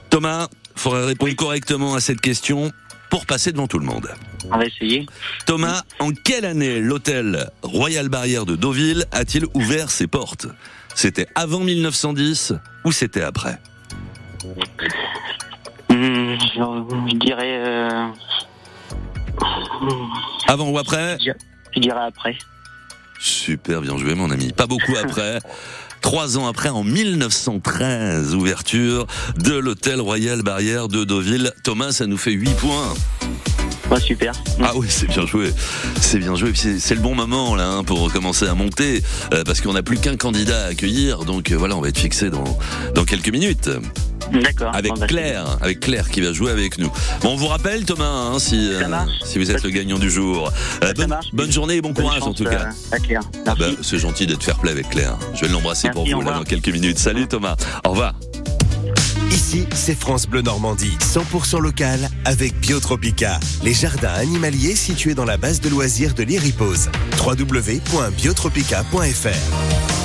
Thomas, 0.08 0.48
faudrait 0.74 1.04
répondre 1.04 1.34
correctement 1.36 1.94
à 1.94 2.00
cette 2.00 2.22
question 2.22 2.72
pour 3.10 3.26
passer 3.26 3.52
devant 3.52 3.66
tout 3.66 3.78
le 3.78 3.84
monde. 3.84 4.08
On 4.50 4.56
va 4.56 4.64
essayer. 4.64 5.04
Thomas, 5.44 5.82
en 5.98 6.12
quelle 6.12 6.46
année 6.46 6.80
l'hôtel 6.80 7.50
Royal 7.62 8.08
Barrière 8.08 8.46
de 8.46 8.56
Deauville 8.56 9.04
a-t-il 9.12 9.44
ouvert 9.52 9.90
ses 9.90 10.06
portes? 10.06 10.46
C'était 10.94 11.26
avant 11.34 11.60
1910 11.60 12.54
ou 12.86 12.92
c'était 12.92 13.22
après? 13.22 13.58
Hmm, 15.90 16.36
je, 16.40 17.06
je 17.10 17.16
dirais. 17.16 17.62
euh, 17.66 18.06
Avant 20.46 20.70
ou 20.70 20.78
après? 20.78 21.18
Je 21.20 21.80
dirais 21.80 22.00
après. 22.06 22.34
Super 23.18 23.80
bien 23.80 23.96
joué 23.98 24.14
mon 24.14 24.30
ami. 24.30 24.52
Pas 24.52 24.66
beaucoup 24.66 24.96
après. 25.02 25.40
Trois 26.00 26.38
ans 26.38 26.46
après, 26.46 26.68
en 26.68 26.84
1913, 26.84 28.34
ouverture 28.34 29.06
de 29.36 29.54
l'hôtel 29.54 30.00
Royal 30.00 30.42
Barrière 30.42 30.88
de 30.88 31.04
Deauville. 31.04 31.52
Thomas, 31.64 31.92
ça 31.92 32.06
nous 32.06 32.16
fait 32.16 32.32
8 32.32 32.50
points. 32.56 32.94
Ouais, 33.90 34.00
super. 34.00 34.32
Ah 34.62 34.72
oui, 34.74 34.86
c'est 34.90 35.06
bien 35.08 35.24
joué. 35.26 35.52
C'est 36.00 36.18
bien 36.18 36.34
joué. 36.34 36.52
C'est 36.54 36.94
le 36.94 37.00
bon 37.00 37.14
moment 37.14 37.56
là 37.56 37.68
hein, 37.68 37.84
pour 37.84 38.12
commencer 38.12 38.46
à 38.46 38.54
monter 38.54 39.02
euh, 39.32 39.44
parce 39.44 39.60
qu'on 39.62 39.72
n'a 39.72 39.82
plus 39.82 39.98
qu'un 39.98 40.16
candidat 40.16 40.64
à 40.64 40.68
accueillir. 40.68 41.24
Donc 41.24 41.50
euh, 41.50 41.56
voilà, 41.56 41.76
on 41.76 41.80
va 41.80 41.88
être 41.88 41.98
fixé 41.98 42.28
dans 42.30 42.44
dans 42.94 43.04
quelques 43.04 43.30
minutes. 43.30 43.70
D'accord. 44.30 44.74
Avec 44.74 44.92
Bon, 44.92 45.00
bah, 45.00 45.06
Claire, 45.06 45.56
avec 45.62 45.80
Claire 45.80 46.10
qui 46.10 46.20
va 46.20 46.34
jouer 46.34 46.50
avec 46.50 46.76
nous. 46.76 46.92
Bon, 47.22 47.30
on 47.30 47.36
vous 47.36 47.46
rappelle 47.46 47.86
Thomas, 47.86 48.04
hein, 48.04 48.38
si 48.38 48.58
euh, 48.74 48.82
si 49.24 49.38
vous 49.38 49.50
êtes 49.50 49.62
le 49.62 49.70
gagnant 49.70 49.98
du 49.98 50.10
jour. 50.10 50.52
Bonne, 50.96 51.16
bonne 51.32 51.50
journée 51.50 51.76
et 51.76 51.80
bon 51.80 51.92
bonne 51.92 52.04
courage 52.04 52.22
en 52.22 52.34
tout 52.34 52.44
cas. 52.44 52.68
à 52.92 52.98
Claire. 52.98 53.22
Ah 53.46 53.54
bah, 53.58 53.68
c'est 53.80 53.98
gentil 53.98 54.26
d'être 54.26 54.42
fair 54.44 54.58
play 54.58 54.70
avec 54.72 54.90
Claire. 54.90 55.16
Je 55.34 55.46
vais 55.46 55.48
l'embrasser 55.48 55.88
pour 55.90 56.04
vous 56.04 56.20
là 56.20 56.32
dans 56.34 56.44
quelques 56.44 56.68
minutes. 56.68 56.98
Salut 56.98 57.26
Thomas. 57.26 57.56
Au 57.86 57.90
revoir. 57.90 58.12
Ici, 59.30 59.66
c'est 59.74 59.98
France 59.98 60.26
Bleu 60.26 60.42
Normandie, 60.42 60.96
100% 61.00 61.60
local 61.60 62.08
avec 62.24 62.58
Biotropica, 62.60 63.40
les 63.62 63.74
jardins 63.74 64.14
animaliers 64.14 64.76
situés 64.76 65.14
dans 65.14 65.24
la 65.24 65.36
base 65.36 65.60
de 65.60 65.68
loisirs 65.68 66.14
de 66.14 66.22
l'Iripose. 66.22 66.88
www.biotropica.fr 67.18 69.97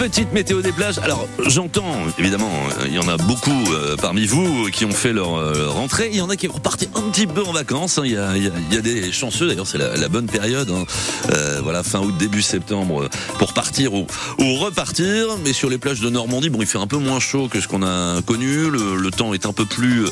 petite 0.00 0.32
météo 0.32 0.62
des 0.62 0.72
plages. 0.72 0.98
Alors, 1.00 1.28
j'entends, 1.46 1.94
évidemment, 2.18 2.50
il 2.86 2.94
y 2.94 2.98
en 2.98 3.06
a 3.06 3.18
beaucoup 3.18 3.50
euh, 3.74 3.96
parmi 3.96 4.24
vous 4.24 4.70
qui 4.70 4.86
ont 4.86 4.92
fait 4.92 5.12
leur 5.12 5.34
euh, 5.36 5.68
rentrée. 5.68 6.08
Il 6.10 6.16
y 6.16 6.22
en 6.22 6.30
a 6.30 6.36
qui 6.36 6.46
repartir 6.46 6.88
un 6.94 7.02
petit 7.10 7.26
peu 7.26 7.44
en 7.44 7.52
vacances. 7.52 7.98
hein. 7.98 8.04
Il, 8.06 8.12
y 8.12 8.78
a, 8.78 8.80
des 8.80 9.12
chanceux, 9.12 9.46
d'ailleurs, 9.46 9.66
c'est 9.66 9.76
la, 9.76 10.08
bonne 10.08 10.24
période. 10.24 10.70
hein. 10.70 10.86
Euh, 11.32 11.60
voilà, 11.62 11.82
fin 11.82 12.00
août, 12.00 12.14
début 12.16 12.40
septembre, 12.40 13.10
pour 13.38 13.52
partir 13.52 13.92
ou, 13.92 14.06
repartir. 14.38 15.26
Mais 15.44 15.52
sur 15.52 15.68
les 15.68 15.76
plages 15.76 16.00
de 16.00 16.08
Normandie, 16.08 16.48
bon, 16.48 16.62
il 16.62 16.66
fait 16.66 16.78
un 16.78 16.86
peu 16.86 16.96
moins 16.96 17.20
chaud 17.20 17.48
que 17.48 17.60
ce 17.60 17.68
qu'on 17.68 17.82
a 17.82 18.22
connu. 18.22 18.70
Le, 18.70 18.96
le 18.96 19.10
temps 19.10 19.34
est 19.34 19.44
un 19.44 19.52
peu 19.52 19.66
plus 19.66 20.06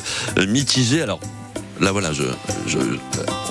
mitigé. 0.47 1.01
Alors, 1.01 1.19
Là 1.81 1.93
voilà, 1.93 2.11
je, 2.11 2.23
je, 2.67 2.77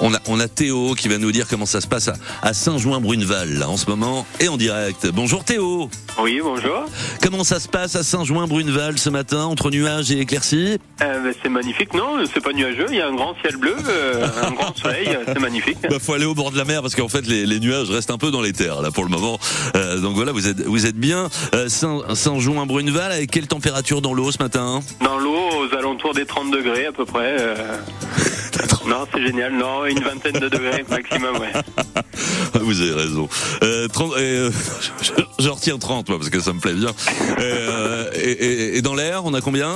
on, 0.02 0.12
a, 0.12 0.18
on 0.26 0.38
a 0.38 0.48
Théo 0.48 0.94
qui 0.94 1.08
va 1.08 1.16
nous 1.16 1.32
dire 1.32 1.46
comment 1.48 1.64
ça 1.64 1.80
se 1.80 1.86
passe 1.86 2.08
à, 2.08 2.14
à 2.42 2.52
Saint-Jouin-Bruneval 2.52 3.62
en 3.66 3.78
ce 3.78 3.86
moment 3.88 4.26
et 4.38 4.48
en 4.48 4.58
direct. 4.58 5.06
Bonjour 5.14 5.44
Théo. 5.44 5.88
Oui, 6.22 6.38
bonjour. 6.42 6.84
Comment 7.22 7.42
ça 7.42 7.58
se 7.58 7.68
passe 7.68 7.96
à 7.96 8.02
Saint-Jouin-Bruneval 8.02 8.98
ce 8.98 9.08
matin 9.08 9.44
entre 9.44 9.70
nuages 9.70 10.10
et 10.10 10.20
éclaircies? 10.20 10.78
Euh, 11.00 11.22
ben, 11.22 11.32
c'est 11.42 11.48
magnifique, 11.48 11.94
non 11.94 12.18
C'est 12.34 12.42
pas 12.42 12.52
nuageux, 12.52 12.86
il 12.90 12.96
y 12.96 13.00
a 13.00 13.08
un 13.08 13.14
grand 13.14 13.34
ciel 13.40 13.56
bleu, 13.56 13.74
euh, 13.88 14.26
un 14.42 14.50
grand 14.50 14.76
soleil, 14.76 15.08
euh, 15.08 15.24
c'est 15.32 15.40
magnifique. 15.40 15.78
Bah, 15.88 15.96
faut 15.98 16.12
aller 16.12 16.26
au 16.26 16.34
bord 16.34 16.50
de 16.50 16.58
la 16.58 16.64
mer 16.66 16.82
parce 16.82 16.94
qu'en 16.94 17.08
fait 17.08 17.26
les, 17.26 17.46
les 17.46 17.60
nuages 17.60 17.88
restent 17.88 18.10
un 18.10 18.18
peu 18.18 18.30
dans 18.30 18.42
les 18.42 18.52
terres 18.52 18.82
là 18.82 18.90
pour 18.90 19.04
le 19.04 19.10
moment. 19.10 19.38
Euh, 19.74 20.00
donc 20.00 20.16
voilà, 20.16 20.32
vous 20.32 20.46
êtes 20.48 20.60
vous 20.66 20.84
êtes 20.84 20.96
bien 20.96 21.30
Euh, 21.54 21.68
Saint- 21.70 22.14
Saint-Jouin-Bruneval 22.14 23.10
avec 23.10 23.30
quelle 23.30 23.46
température 23.46 24.02
dans 24.02 24.12
l'eau 24.12 24.30
ce 24.32 24.42
matin? 24.42 24.80
Dans 25.02 25.18
l'eau, 25.18 25.34
aux 25.38 25.74
alentours 25.74 26.12
des 26.12 26.26
30 26.26 26.50
degrés 26.50 26.86
à 26.86 26.92
peu 26.92 27.06
près. 27.06 27.36
Non, 28.86 29.06
c'est 29.12 29.22
génial, 29.22 29.52
non, 29.52 29.84
une 29.84 30.00
vingtaine 30.00 30.38
de 30.40 30.48
degrés 30.48 30.84
maximum, 30.88 31.36
ouais. 31.38 31.52
Ah, 32.54 32.58
Vous 32.60 32.80
avez 32.80 32.92
raison. 32.92 33.28
Euh, 33.62 33.86
30, 33.88 34.12
euh, 34.16 34.50
je, 35.02 35.10
je- 35.44 35.48
retiens 35.50 35.76
30 35.78 36.08
moi 36.08 36.18
parce 36.18 36.30
que 36.30 36.40
ça 36.40 36.52
me 36.54 36.60
plaît 36.60 36.72
bien. 36.72 36.90
Euh, 37.38 38.10
et, 38.14 38.30
et- 38.30 38.76
et 38.78 38.82
dans 38.82 38.94
l'air, 38.94 39.24
on 39.26 39.34
a 39.34 39.40
combien? 39.42 39.74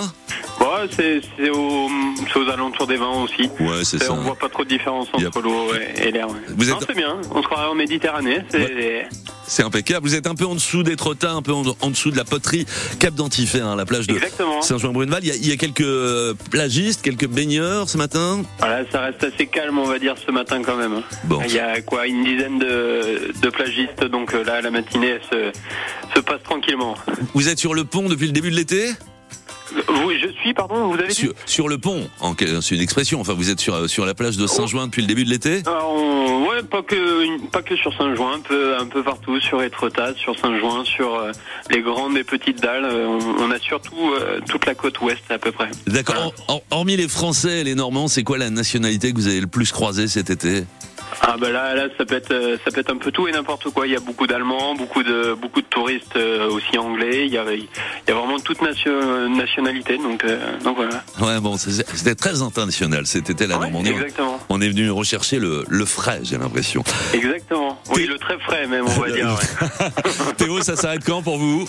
Ouais, 0.61 0.89
c'est 0.97 1.51
aux, 1.51 1.89
c'est 2.33 2.39
aux 2.39 2.49
alentours 2.49 2.87
des 2.87 2.97
20 2.97 3.23
aussi. 3.25 3.51
Ouais, 3.61 3.85
c'est 3.85 4.03
ça. 4.03 4.13
On 4.13 4.23
voit 4.23 4.37
pas 4.37 4.49
trop 4.49 4.65
de 4.65 4.69
différence 4.71 5.09
entre 5.13 5.41
l'eau 5.43 5.67
et, 5.75 6.11
l'air. 6.11 6.29
ouais. 6.29 6.35
Vous 6.57 6.65
non, 6.71 6.79
êtes- 6.79 6.85
c'est 6.89 6.97
bien. 6.97 7.17
On 7.35 7.43
se 7.43 7.47
croirait 7.47 7.69
en 7.69 7.75
Méditerranée. 7.75 8.43
C'est 8.51 9.07
C'est 9.53 9.65
impeccable. 9.65 10.07
Vous 10.07 10.15
êtes 10.15 10.27
un 10.27 10.35
peu 10.35 10.47
en 10.47 10.55
dessous 10.55 10.83
d'Étretat, 10.83 11.31
un 11.31 11.43
peu 11.43 11.53
en, 11.53 11.91
dessous 11.91 12.11
de 12.11 12.17
la 12.17 12.25
poterie 12.25 12.65
Cap 12.99 13.13
d'Antifer, 13.13 13.61
hein, 13.61 13.77
la 13.77 13.85
plage 13.85 14.07
de. 14.07 14.19
Saint-Jean-Bruneval. 14.63 15.21
Il 15.23 15.29
y, 15.29 15.31
a, 15.31 15.35
il 15.35 15.47
y 15.47 15.53
a 15.53 15.57
quelques 15.57 16.35
plagistes, 16.51 17.03
quelques 17.03 17.27
baigneurs 17.27 17.87
ce 17.91 17.99
matin. 17.99 18.45
Voilà, 18.61 18.91
ça 18.91 19.03
reste 19.03 19.23
assez 19.23 19.47
calme, 19.47 19.77
on 19.77 19.85
va 19.85 19.99
dire, 19.99 20.15
ce 20.27 20.33
matin 20.33 20.63
quand 20.63 20.77
même. 20.77 21.03
Bon. 21.25 21.39
Il 21.47 21.53
y 21.53 21.59
a 21.59 21.83
quoi, 21.83 22.07
une 22.07 22.25
dizaine 22.25 22.59
de, 22.59 23.31
de 23.43 23.51
plagistes, 23.51 24.03
donc 24.05 24.33
euh, 24.33 24.43
là, 24.43 24.63
la 24.63 24.71
matinée 24.71 25.19
elle 25.19 25.53
se, 25.53 25.59
se 26.15 26.21
passe 26.21 26.43
tranquillement. 26.45 26.95
Vous 27.35 27.51
êtes 27.51 27.59
sur 27.59 27.75
le 27.75 27.85
pont 27.85 28.09
depuis 28.09 28.29
le 28.29 28.33
début 28.33 28.51
de 28.51 28.57
l'été? 28.57 28.93
Oui, 30.07 30.19
je 30.23 30.29
suis, 30.41 30.53
pardon, 30.55 30.89
vous 30.89 30.95
avez 30.99 31.09
dit 31.09 31.15
sur, 31.15 31.33
sur 31.47 31.69
le 31.69 31.79
pont, 31.79 32.09
c'est 32.61 32.75
une 32.75 32.81
expression. 32.81 33.21
Enfin, 33.21 33.35
vous 33.35 33.51
êtes 33.51 33.61
sur, 33.61 33.89
sur 33.89 34.05
la 34.07 34.15
plage 34.15 34.37
de 34.37 34.47
Saint-Join 34.47 34.87
depuis 34.87 35.03
le 35.03 35.09
début 35.09 35.25
de 35.25 35.31
l'été? 35.31 35.63
Ah, 35.67 35.81
on- 35.87 36.47
ouais, 36.49 36.63
pas 36.63 36.83
que, 36.83 37.41
pas 37.49 37.63
que 37.63 37.77
sur 37.77 37.93
Saint-Join, 37.97 38.35
un 38.35 38.41
peu, 38.41 38.77
un 38.77 38.87
peu 38.87 39.03
partout, 39.03 39.41
sur 39.41 39.63
Étretat, 39.63 40.15
sur 40.17 40.39
Saint-Join, 40.39 40.85
sur 40.85 41.15
euh, 41.15 41.33
les 41.71 41.81
grandes 41.81 42.17
et 42.17 42.25
petites 42.25 42.61
dalles. 42.61 42.85
euh, 42.85 43.07
on, 43.07 43.45
on 43.45 43.51
a 43.51 43.59
surtout 43.59 44.13
euh, 44.19 44.41
toute 44.49 44.67
la 44.67 44.75
côte 44.75 45.01
ouest 45.01 45.23
à 45.31 45.39
peu 45.39 45.53
près. 45.53 45.71
D'accord. 45.87 46.17
Hor- 46.17 46.35
hor- 46.49 46.63
Hormis 46.71 46.97
les 46.97 47.09
Français 47.09 47.61
et 47.61 47.65
les 47.65 47.75
Normands, 47.75 48.09
c'est 48.09 48.23
quoi 48.25 48.39
la 48.39 48.51
nationalité 48.51 49.13
que 49.13 49.17
vous 49.17 49.29
avez 49.29 49.41
le 49.41 49.47
plus 49.47 49.71
croisée 49.73 50.09
cet 50.09 50.31
été? 50.31 50.65
Ah 51.21 51.37
bah 51.39 51.51
là, 51.51 51.75
là, 51.75 51.89
ça 51.99 52.05
peut 52.05 52.15
être, 52.17 52.31
euh, 52.33 52.57
ça 52.65 52.71
peut 52.71 52.81
être 52.81 52.91
un 52.91 52.97
peu 52.97 53.11
tout 53.13 53.29
et 53.29 53.33
n'importe 53.33 53.71
quoi. 53.71 53.87
Il 53.87 53.93
y 53.93 53.97
a 53.97 54.01
beaucoup 54.01 54.27
d'Allemands, 54.27 54.75
beaucoup 54.75 55.03
de, 55.03 55.35
beaucoup 55.35 55.61
de 55.61 55.67
touristes 55.67 56.17
euh, 56.17 56.49
aussi 56.51 56.79
anglais. 56.79 57.27
Il 57.27 57.33
y 57.33 57.39
a, 57.39 57.45
il 57.53 57.67
y 58.09 58.11
a 58.11 58.15
vraiment 58.15 58.39
toute 58.41 58.63
nation, 58.63 59.29
nationalité. 59.29 59.99
Donc, 59.99 60.25
euh, 60.25 60.39
donc 60.65 60.77
voilà. 60.77 61.03
Ouais, 61.21 61.41
bon, 61.41 61.57
c'était 61.57 62.15
très 62.15 62.43
international 62.43 63.05
été 63.33 63.47
la 63.47 63.59
Normandie. 63.59 63.91
exactement. 63.91 64.39
On 64.49 64.61
est 64.61 64.69
venu 64.69 64.91
rechercher 64.91 65.39
le, 65.39 65.65
le 65.69 65.85
frais, 65.85 66.21
j'ai 66.23 66.39
l'impression. 66.39 66.83
Exactement. 67.13 67.81
Oui, 67.95 68.07
le 68.07 68.19
très 68.19 68.39
frais 68.39 68.67
même, 68.67 68.85
on 68.87 69.01
va 69.01 69.11
dire. 69.11 69.29
ouais. 69.29 69.89
Théo, 70.37 70.61
ça 70.63 70.77
s'arrête 70.77 71.05
quand 71.05 71.23
pour 71.23 71.39
vous? 71.39 71.67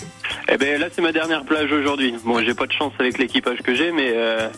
Eh 0.48 0.56
ben 0.56 0.80
là, 0.80 0.86
c'est 0.94 1.02
ma 1.02 1.12
dernière 1.12 1.44
plage 1.44 1.70
aujourd'hui. 1.72 2.14
Bon, 2.24 2.42
j'ai 2.44 2.54
pas 2.54 2.66
de 2.66 2.72
chance 2.72 2.92
avec 2.98 3.18
l'équipage 3.18 3.58
que 3.62 3.74
j'ai, 3.74 3.92
mais, 3.92 4.12
euh, 4.14 4.48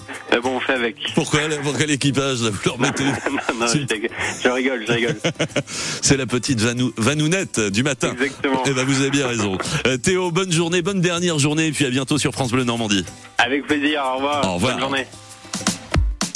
bon, 0.42 0.56
on 0.56 0.60
fait 0.60 0.72
avec. 0.74 0.96
Pourquoi, 1.14 1.40
pourquoi 1.62 1.86
l'équipage? 1.86 2.38
Vous 2.38 2.58
leur 2.64 2.78
mettez 2.78 3.04
non, 3.30 3.60
non, 3.60 3.66
je, 3.66 3.78
dég- 3.78 4.10
je 4.42 4.48
rigole, 4.48 4.75
je 4.86 4.92
rigole. 4.92 5.16
C'est 6.02 6.16
la 6.16 6.26
petite 6.26 6.60
vanou, 6.60 6.92
vanounette 6.96 7.60
du 7.60 7.82
matin. 7.82 8.12
Exactement. 8.12 8.62
Eh 8.66 8.72
ben, 8.72 8.84
vous 8.84 9.00
avez 9.00 9.10
bien 9.10 9.26
raison. 9.26 9.58
Euh, 9.86 9.96
Théo, 9.96 10.30
bonne 10.30 10.52
journée, 10.52 10.82
bonne 10.82 11.00
dernière 11.00 11.38
journée, 11.38 11.68
et 11.68 11.72
puis 11.72 11.86
à 11.86 11.90
bientôt 11.90 12.18
sur 12.18 12.32
France 12.32 12.50
Bleu 12.50 12.64
Normandie. 12.64 13.04
Avec 13.38 13.66
plaisir. 13.66 14.02
Au 14.04 14.16
revoir. 14.16 14.44
Au 14.48 14.54
revoir. 14.54 14.72
Bonne 14.72 14.80
journée. 14.80 15.06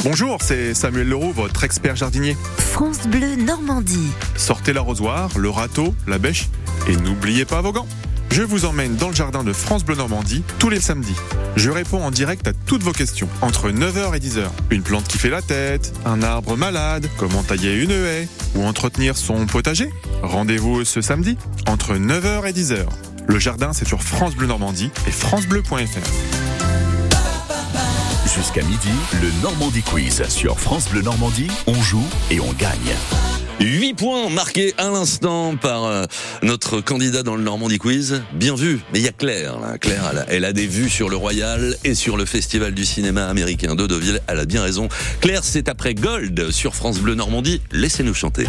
Bonjour, 0.02 0.38
c'est 0.40 0.72
Samuel 0.72 1.08
Leroux, 1.08 1.30
votre 1.30 1.62
expert 1.62 1.94
jardinier. 1.94 2.34
France 2.56 3.06
Bleu 3.06 3.36
Normandie. 3.36 4.10
Sortez 4.34 4.72
l'arrosoir, 4.72 5.28
le 5.36 5.50
râteau, 5.50 5.94
la 6.06 6.16
bêche 6.16 6.46
et 6.88 6.96
n'oubliez 6.96 7.44
pas 7.44 7.60
vos 7.60 7.72
gants. 7.72 7.86
Je 8.30 8.42
vous 8.42 8.64
emmène 8.64 8.94
dans 8.94 9.08
le 9.08 9.14
jardin 9.14 9.42
de 9.42 9.52
France 9.52 9.84
Bleu 9.84 9.96
Normandie 9.96 10.44
tous 10.60 10.70
les 10.70 10.80
samedis. 10.80 11.16
Je 11.56 11.68
réponds 11.68 12.02
en 12.02 12.12
direct 12.12 12.46
à 12.46 12.52
toutes 12.52 12.82
vos 12.82 12.92
questions 12.92 13.28
entre 13.42 13.70
9h 13.70 14.16
et 14.16 14.20
10h. 14.20 14.44
Une 14.70 14.82
plante 14.82 15.08
qui 15.08 15.18
fait 15.18 15.30
la 15.30 15.42
tête, 15.42 15.92
un 16.04 16.22
arbre 16.22 16.56
malade, 16.56 17.08
comment 17.18 17.42
tailler 17.42 17.74
une 17.74 17.90
haie 17.90 18.28
ou 18.54 18.64
entretenir 18.64 19.16
son 19.16 19.46
potager? 19.46 19.90
Rendez-vous 20.22 20.84
ce 20.84 21.00
samedi 21.00 21.36
entre 21.66 21.94
9h 21.94 22.48
et 22.48 22.52
10h. 22.52 22.86
Le 23.26 23.38
jardin, 23.38 23.72
c'est 23.72 23.86
sur 23.86 24.02
France 24.02 24.36
Bleu 24.36 24.46
Normandie 24.46 24.90
et 25.08 25.12
francebleu.fr. 25.12 25.76
Jusqu'à 28.32 28.62
midi, 28.62 28.90
le 29.20 29.42
Normandie 29.42 29.82
Quiz 29.82 30.22
sur 30.28 30.58
France 30.60 30.88
Bleu 30.88 31.02
Normandie. 31.02 31.50
On 31.66 31.74
joue 31.82 32.06
et 32.30 32.38
on 32.38 32.52
gagne. 32.52 32.94
8 33.60 33.94
points 33.94 34.30
marqués 34.30 34.74
à 34.78 34.88
l'instant 34.88 35.54
par 35.56 35.84
euh, 35.84 36.04
notre 36.42 36.80
candidat 36.80 37.22
dans 37.22 37.36
le 37.36 37.42
Normandie 37.42 37.78
Quiz. 37.78 38.22
Bien 38.32 38.54
vu. 38.54 38.80
Mais 38.92 39.00
il 39.00 39.04
y 39.04 39.08
a 39.08 39.12
Claire. 39.12 39.58
Là. 39.60 39.76
Claire, 39.78 40.24
elle 40.28 40.44
a, 40.44 40.52
des 40.52 40.66
vues 40.66 40.88
sur 40.88 41.10
le 41.10 41.16
Royal 41.16 41.76
et 41.84 41.94
sur 41.94 42.16
le 42.16 42.24
Festival 42.24 42.72
du 42.72 42.86
cinéma 42.86 43.28
américain 43.28 43.74
de 43.74 43.86
Deauville. 43.86 44.20
Elle 44.26 44.38
a 44.38 44.46
bien 44.46 44.62
raison. 44.62 44.88
Claire, 45.20 45.44
c'est 45.44 45.68
après 45.68 45.94
Gold 45.94 46.50
sur 46.50 46.74
France 46.74 47.00
Bleu 47.00 47.14
Normandie. 47.14 47.60
Laissez-nous 47.70 48.14
chanter. 48.14 48.46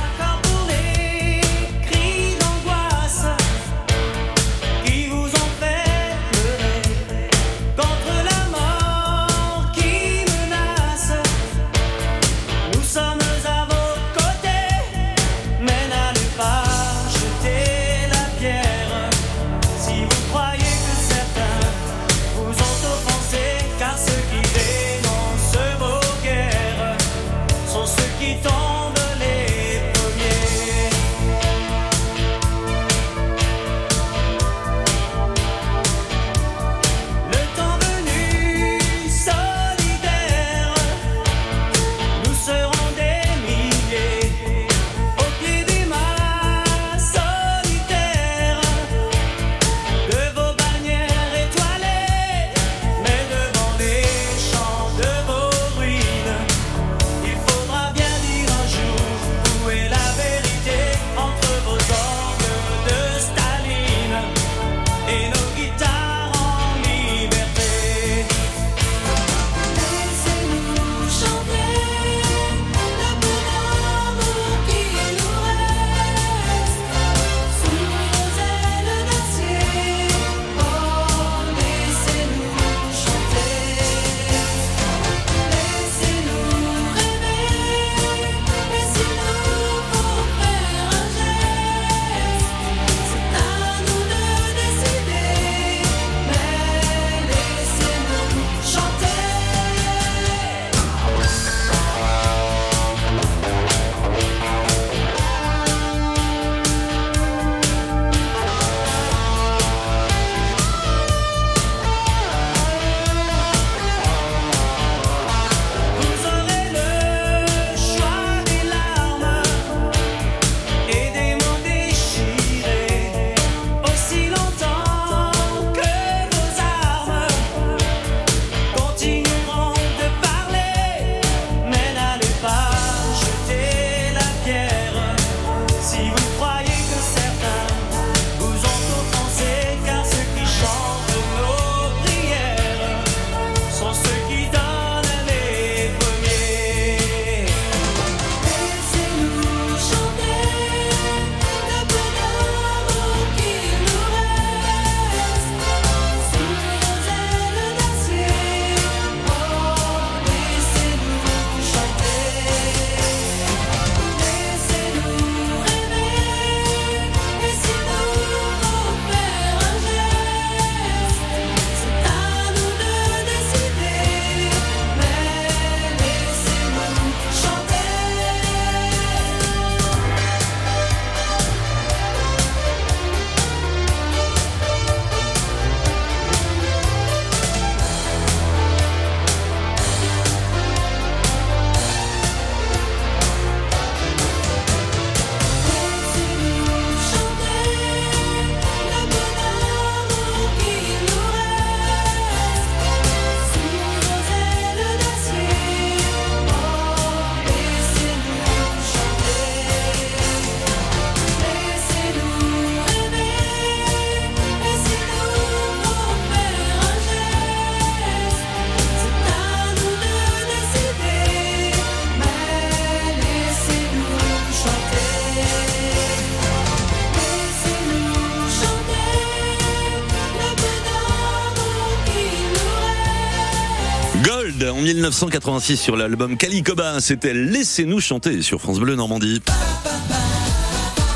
1986 234.94 235.78
sur 235.78 235.96
l'album 235.96 236.38
Calicoba. 236.38 237.00
C'était 237.02 237.34
Laissez-nous 237.34 238.00
chanter 238.00 238.42
sur 238.42 238.60
France 238.62 238.80
Bleu 238.80 238.96
Normandie. 238.96 239.42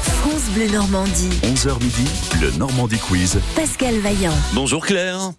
France 0.06 0.44
Bleu 0.54 0.68
Normandie. 0.72 1.30
11h 1.44 1.82
midi, 1.84 2.08
le 2.42 2.52
Normandie 2.58 2.98
Quiz. 3.00 3.40
Pascal 3.56 3.96
Vaillant. 4.00 4.34
Bonjour 4.54 4.86
Claire. 4.86 5.32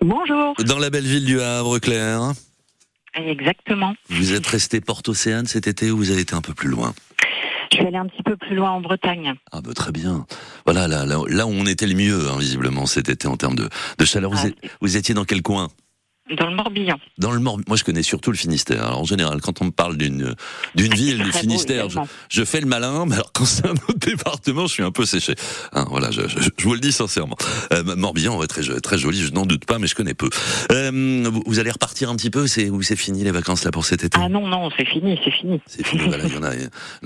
Bonjour. 0.00 0.54
Dans 0.66 0.78
la 0.78 0.90
belle 0.90 1.04
ville 1.06 1.24
du 1.24 1.40
Havre, 1.40 1.78
Claire. 1.78 2.32
Exactement. 3.14 3.94
Vous 4.08 4.32
êtes 4.32 4.46
resté 4.46 4.80
Porte-Océane 4.80 5.46
cet 5.46 5.66
été 5.66 5.90
ou 5.90 5.96
vous 5.98 6.10
avez 6.10 6.22
été 6.22 6.34
un 6.34 6.40
peu 6.40 6.54
plus 6.54 6.68
loin? 6.70 6.94
Je 7.70 7.78
suis 7.78 7.86
allée 7.86 7.96
un 7.96 8.06
petit 8.06 8.22
peu 8.22 8.36
plus 8.36 8.54
loin 8.54 8.70
en 8.70 8.80
Bretagne. 8.80 9.34
Ah 9.50 9.60
bah 9.62 9.72
très 9.74 9.92
bien. 9.92 10.26
Voilà, 10.66 10.88
là, 10.88 11.06
là, 11.06 11.18
là 11.26 11.46
où 11.46 11.50
on 11.50 11.66
était 11.66 11.86
le 11.86 11.94
mieux, 11.94 12.28
hein, 12.30 12.36
visiblement, 12.38 12.84
cet 12.86 13.08
été 13.08 13.26
en 13.28 13.36
termes 13.36 13.54
de, 13.54 13.68
de 13.98 14.04
chaleur. 14.04 14.30
Vous, 14.30 14.38
Ah, 14.42 14.48
êtes- 14.48 14.56
vous 14.82 14.96
étiez 14.96 15.14
dans 15.14 15.24
quel 15.24 15.40
coin? 15.42 15.68
Dans 16.30 16.46
le 16.46 16.54
Morbihan. 16.54 16.98
Dans 17.18 17.32
le 17.32 17.40
Morbihan. 17.40 17.64
Moi, 17.66 17.76
je 17.76 17.84
connais 17.84 18.02
surtout 18.04 18.30
le 18.30 18.36
Finistère. 18.36 18.84
Alors, 18.86 19.00
en 19.00 19.04
général, 19.04 19.40
quand 19.40 19.60
on 19.60 19.66
me 19.66 19.70
parle 19.70 19.96
d'une 19.96 20.34
d'une 20.76 20.94
ville 20.94 21.18
du 21.18 21.24
beau 21.30 21.36
Finistère, 21.36 21.88
je, 22.30 22.44
fais 22.44 22.60
le 22.60 22.66
malin. 22.66 23.06
Mais 23.06 23.16
alors, 23.16 23.32
quand 23.32 23.44
c'est 23.44 23.66
un 23.66 23.72
autre 23.72 23.94
département, 23.98 24.66
je 24.66 24.72
suis 24.72 24.82
un 24.84 24.92
peu 24.92 25.04
séché. 25.04 25.34
Hein, 25.72 25.84
voilà, 25.90 26.10
je, 26.12 26.22
je, 26.28 26.38
je 26.56 26.64
vous 26.64 26.74
le 26.74 26.80
dis 26.80 26.92
sincèrement. 26.92 27.36
Euh, 27.72 27.82
Morbihan, 27.96 28.38
ouais, 28.38 28.46
très, 28.46 28.62
très 28.80 28.98
joli. 28.98 29.20
Je 29.20 29.32
n'en 29.32 29.44
doute 29.46 29.64
pas, 29.66 29.78
mais 29.78 29.88
je 29.88 29.94
connais 29.96 30.14
peu. 30.14 30.30
Euh, 30.70 31.28
vous, 31.46 31.58
allez 31.58 31.70
repartir 31.70 32.08
un 32.08 32.16
petit 32.16 32.30
peu 32.30 32.46
C'est 32.46 32.70
ou 32.70 32.82
c'est 32.82 32.96
fini 32.96 33.24
les 33.24 33.32
vacances 33.32 33.64
là 33.64 33.72
pour 33.72 33.84
cet 33.84 34.04
été? 34.04 34.16
Ah 34.20 34.28
non, 34.28 34.46
non, 34.46 34.70
c'est 34.76 34.86
fini, 34.86 35.18
c'est 35.24 35.32
fini. 35.32 35.60
C'est 35.66 35.84
fini. 35.84 36.04
voilà, 36.06 36.24
il 36.24 36.32
y 36.34 36.36
en 36.38 36.44
a, 36.44 36.52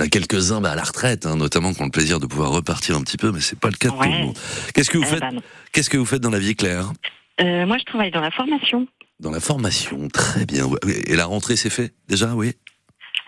a 0.05 0.09
quelques-uns 0.09 0.61
bah, 0.61 0.73
à 0.73 0.77
la 0.77 0.85
retraite, 0.85 1.25
hein, 1.27 1.37
notamment 1.37 1.73
qui 1.73 1.81
ont 1.81 1.87
le 1.87 1.91
plaisir 1.91 2.21
de 2.21 2.27
pouvoir 2.27 2.51
repartir 2.51 2.97
un 2.97 3.01
petit 3.01 3.17
peu, 3.17 3.33
mais 3.33 3.41
c'est 3.41 3.59
pas 3.59 3.69
le 3.71 3.77
cas 3.77 3.89
de 3.89 3.95
tout 3.95 4.03
le 4.03 4.09
Ouais. 4.09 4.23
monde. 4.27 4.39
Qu'est-ce 4.75 4.91
que 4.91 4.99
vous 4.99 5.05
Eh 5.05 5.11
faites 5.11 5.21
ben. 5.21 5.41
Qu'est-ce 5.73 5.89
que 5.91 5.97
vous 5.97 6.05
faites 6.05 6.21
dans 6.23 6.31
la 6.31 6.39
vie, 6.39 6.55
Claire? 6.55 6.93
Euh, 7.41 7.67
moi, 7.67 7.77
je 7.79 7.85
travaille 7.85 8.11
dans 8.11 8.21
la 8.21 8.31
formation. 8.31 8.87
Dans 9.21 9.31
la 9.31 9.41
formation, 9.41 10.09
très 10.09 10.45
bien. 10.45 10.69
Et 11.07 11.17
la 11.17 11.25
rentrée, 11.27 11.57
c'est 11.57 11.71
fait 11.71 11.93
déjà, 12.09 12.35
oui? 12.35 12.53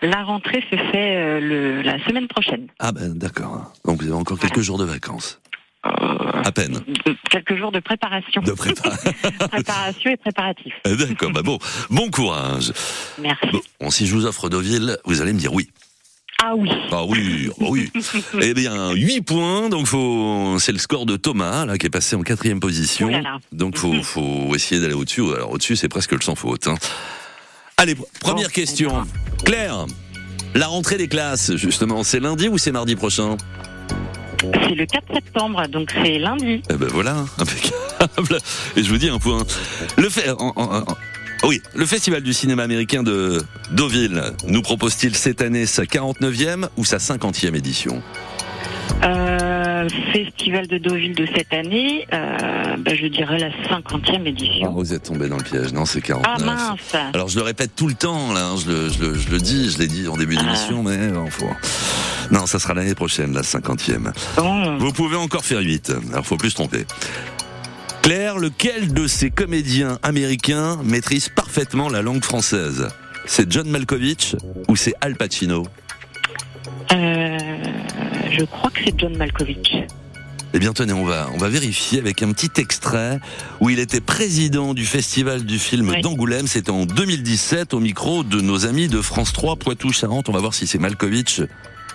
La 0.01 0.23
rentrée 0.23 0.61
se 0.71 0.75
fait 0.77 1.15
euh, 1.17 1.39
le, 1.39 1.81
la 1.81 2.03
semaine 2.05 2.27
prochaine. 2.27 2.67
Ah 2.79 2.91
ben 2.93 3.13
d'accord. 3.15 3.73
Donc 3.85 4.01
vous 4.01 4.07
avez 4.07 4.15
encore 4.15 4.39
quelques 4.39 4.61
jours 4.61 4.77
de 4.77 4.85
vacances. 4.85 5.41
À 5.83 6.51
peine. 6.53 6.79
De- 7.05 7.15
quelques 7.29 7.55
jours 7.55 7.71
de 7.71 7.79
préparation. 7.79 8.41
De 8.41 8.51
prépa. 8.53 8.91
préparation 9.49 10.11
et 10.11 10.17
préparatif. 10.17 10.73
Euh, 10.87 10.95
D'accord, 10.95 11.31
bah 11.31 11.41
bon, 11.41 11.57
bon 11.89 12.09
courage. 12.11 12.71
Merci. 13.19 13.47
Bon, 13.81 13.89
si 13.89 14.05
je 14.07 14.13
vous 14.13 14.25
offre 14.25 14.49
Deauville, 14.49 14.97
vous 15.05 15.21
allez 15.21 15.33
me 15.33 15.39
dire 15.39 15.53
oui. 15.53 15.69
Ah 16.41 16.53
oui. 16.55 16.69
Ah 16.91 17.03
oui, 17.05 17.49
ah 17.59 17.65
oui. 17.69 17.91
eh 18.41 18.53
bien, 18.53 18.91
8 18.93 19.21
points, 19.21 19.69
donc 19.69 19.87
faut, 19.87 20.57
c'est 20.59 20.71
le 20.71 20.77
score 20.77 21.05
de 21.05 21.17
Thomas, 21.17 21.65
là, 21.65 21.77
qui 21.77 21.85
est 21.87 21.89
passé 21.89 22.15
en 22.15 22.21
quatrième 22.21 22.59
position. 22.59 23.07
Oh 23.07 23.11
là 23.11 23.21
là. 23.21 23.37
Donc 23.51 23.77
faut, 23.77 23.93
faut 24.01 24.55
essayer 24.55 24.79
d'aller 24.79 24.93
au-dessus. 24.93 25.21
Alors 25.33 25.51
au-dessus, 25.51 25.75
c'est 25.75 25.89
presque 25.89 26.13
le 26.13 26.21
sans 26.21 26.35
faute. 26.35 26.67
hein. 26.67 26.75
Allez, 27.77 27.95
pr- 27.95 28.03
première 28.21 28.51
question. 28.51 29.05
Claire, 29.45 29.85
la 30.55 30.67
rentrée 30.67 30.97
des 30.97 31.07
classes, 31.07 31.55
justement, 31.55 32.03
c'est 32.03 32.19
lundi 32.19 32.47
ou 32.47 32.57
c'est 32.57 32.71
mardi 32.71 32.95
prochain? 32.95 33.35
C'est 34.41 34.75
le 34.75 34.85
4 34.85 35.13
septembre, 35.13 35.67
donc 35.67 35.91
c'est 35.93 36.17
lundi. 36.17 36.61
Eh 36.69 36.73
ben 36.75 36.87
voilà, 36.87 37.25
impeccable. 37.37 38.37
Et 38.77 38.83
je 38.83 38.89
vous 38.89 38.97
dis 38.97 39.09
un 39.09 39.19
point. 39.19 39.43
Le 39.97 40.07
fait, 40.09 40.29
en- 40.29 40.53
en- 40.55 40.77
en- 40.79 40.85
oui, 41.43 41.61
le 41.75 41.85
Festival 41.85 42.21
du 42.21 42.33
cinéma 42.33 42.63
américain 42.63 43.03
de 43.03 43.41
Deauville 43.71 44.21
nous 44.45 44.61
propose-t-il 44.61 45.15
cette 45.15 45.41
année 45.41 45.65
sa 45.65 45.83
49e 45.83 46.67
ou 46.77 46.85
sa 46.85 46.97
50e 46.97 47.55
édition? 47.55 48.01
Euh, 49.03 49.87
festival 50.11 50.67
de 50.67 50.77
Deauville 50.77 51.15
de 51.15 51.25
cette 51.33 51.53
année, 51.53 52.05
euh, 52.13 52.75
bah, 52.79 52.91
je 52.93 53.07
dirais 53.07 53.37
la 53.39 53.49
50e 53.69 54.25
édition. 54.27 54.73
Vous 54.73 54.93
êtes 54.93 55.03
tombé 55.03 55.29
dans 55.29 55.37
le 55.37 55.43
piège, 55.43 55.71
non, 55.71 55.85
c'est 55.85 56.01
49. 56.01 56.35
Ah 56.37 56.43
mince 56.43 56.95
Alors 57.13 57.29
je 57.29 57.37
le 57.37 57.43
répète 57.43 57.71
tout 57.75 57.87
le 57.87 57.93
temps, 57.93 58.33
là, 58.33 58.47
hein, 58.47 58.55
je, 58.63 58.69
le, 58.69 58.89
je, 58.89 58.99
le, 58.99 59.13
je 59.13 59.29
le 59.29 59.37
dis, 59.39 59.69
je 59.71 59.77
l'ai 59.77 59.87
dit 59.87 60.07
en 60.09 60.17
début 60.17 60.35
Ah. 60.39 60.43
d'émission, 60.43 60.83
mais 60.83 61.07
bon, 61.07 61.27
faut... 61.29 61.49
Non, 62.31 62.45
ça 62.45 62.59
sera 62.59 62.73
l'année 62.73 62.95
prochaine, 62.95 63.33
la 63.33 63.41
50e. 63.41 64.11
Vous 64.79 64.91
pouvez 64.91 65.15
encore 65.15 65.45
faire 65.45 65.59
8, 65.59 65.93
alors 66.11 66.25
faut 66.25 66.37
plus 66.37 66.49
se 66.49 66.55
tromper. 66.55 66.85
Claire, 68.01 68.37
lequel 68.37 68.93
de 68.93 69.07
ces 69.07 69.29
comédiens 69.29 69.99
américains 70.03 70.77
maîtrise 70.83 71.29
parfaitement 71.29 71.89
la 71.89 72.01
langue 72.01 72.23
française? 72.23 72.87
C'est 73.25 73.51
John 73.51 73.69
Malkovich 73.69 74.35
ou 74.67 74.75
c'est 74.75 74.93
Al 75.01 75.15
Pacino? 75.15 75.67
Euh, 76.91 77.37
je 78.31 78.43
crois 78.45 78.71
que 78.71 78.79
c'est 78.85 78.99
John 78.99 79.15
Malkovich. 79.15 79.73
Eh 80.53 80.59
bien 80.59 80.73
tenez, 80.73 80.93
on 80.93 81.05
va, 81.05 81.29
on 81.33 81.37
va 81.37 81.47
vérifier 81.47 81.99
avec 81.99 82.23
un 82.23 82.31
petit 82.31 82.59
extrait 82.59 83.19
où 83.59 83.69
il 83.69 83.79
était 83.79 84.01
président 84.01 84.73
du 84.73 84.85
festival 84.85 85.45
du 85.45 85.59
film 85.59 85.93
d'Angoulême. 86.01 86.47
C'était 86.47 86.71
en 86.71 86.85
2017 86.85 87.73
au 87.75 87.79
micro 87.79 88.23
de 88.23 88.41
nos 88.41 88.65
amis 88.65 88.87
de 88.87 89.01
France 89.01 89.31
3 89.31 89.57
Poitou-Charentes. 89.57 90.27
On 90.27 90.31
va 90.31 90.39
voir 90.39 90.55
si 90.55 90.65
c'est 90.65 90.79
Malkovich 90.79 91.41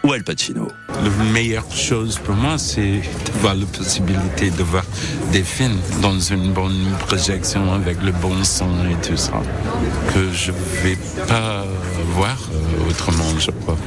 ou 0.05 0.13
Al 0.13 0.23
Pacino. 0.23 0.69
La 0.89 1.25
meilleure 1.33 1.71
chose 1.73 2.21
pour 2.23 2.37
moi, 2.37 2.57
c'est 2.59 3.01
d'avoir 3.27 3.57
la 3.57 3.67
possibilité 3.67 4.51
de 4.51 4.63
voir 4.63 4.85
des 5.33 5.43
films 5.43 5.81
dans 6.01 6.19
une 6.21 6.53
bonne 6.53 6.93
projection 7.09 7.73
avec 7.73 8.01
le 8.03 8.13
bon 8.13 8.45
son 8.45 8.71
et 8.89 9.07
tout 9.07 9.17
ça, 9.17 9.43
que 10.13 10.31
je 10.33 10.53
vais 10.83 10.99
pas 11.27 11.65
voir 12.11 12.39
euh, 12.53 12.91
autrement, 12.91 13.39
je 13.39 13.51
crois. 13.51 13.79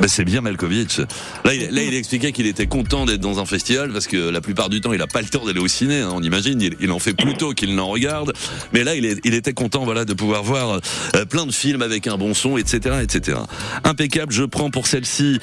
Ben, 0.00 0.08
c'est 0.08 0.24
bien 0.24 0.40
Malkovich. 0.40 0.98
Là, 1.44 1.52
il, 1.54 1.94
expliquait 1.94 2.32
qu'il 2.32 2.46
était 2.46 2.66
content 2.66 3.04
d'être 3.04 3.20
dans 3.20 3.38
un 3.38 3.44
festival 3.44 3.92
parce 3.92 4.06
que 4.06 4.30
la 4.30 4.40
plupart 4.40 4.70
du 4.70 4.80
temps, 4.80 4.92
il 4.92 4.98
n'a 4.98 5.06
pas 5.06 5.20
le 5.20 5.28
temps 5.28 5.44
d'aller 5.44 5.60
au 5.60 5.68
ciné. 5.68 6.00
hein, 6.00 6.10
on 6.12 6.22
imagine, 6.22 6.58
il, 6.80 6.90
en 6.90 6.98
fait 6.98 7.12
plus 7.12 7.34
tôt 7.34 7.52
qu'il 7.52 7.74
n'en 7.74 7.88
regarde. 7.88 8.32
Mais 8.72 8.82
là, 8.82 8.94
il, 8.94 9.34
était 9.34 9.52
content, 9.52 9.84
voilà, 9.84 10.06
de 10.06 10.14
pouvoir 10.14 10.42
voir 10.42 10.80
euh, 11.14 11.24
plein 11.26 11.44
de 11.44 11.52
films 11.52 11.82
avec 11.82 12.06
un 12.06 12.16
bon 12.16 12.32
son, 12.32 12.56
etc., 12.56 12.96
etc. 13.02 13.38
Impeccable. 13.84 14.32
Je 14.32 14.44
prends 14.44 14.70
pour 14.70 14.86
celle-ci. 14.86 15.38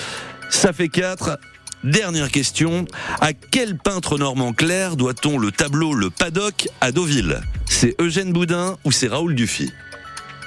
Ça 0.50 0.74
fait 0.74 0.90
4. 0.90 1.38
Dernière 1.84 2.32
question. 2.32 2.86
À 3.22 3.34
quel 3.34 3.78
peintre 3.78 4.18
normand 4.18 4.54
clair 4.54 4.96
doit-on 4.96 5.38
le 5.38 5.52
tableau 5.52 5.94
Le 5.94 6.10
Paddock 6.10 6.68
à 6.82 6.92
Deauville? 6.92 7.42
C'est 7.66 7.96
Eugène 8.02 8.34
Boudin 8.34 8.76
ou 8.84 8.92
c'est 8.92 9.08
Raoul 9.08 9.36
Dufy? 9.36 9.72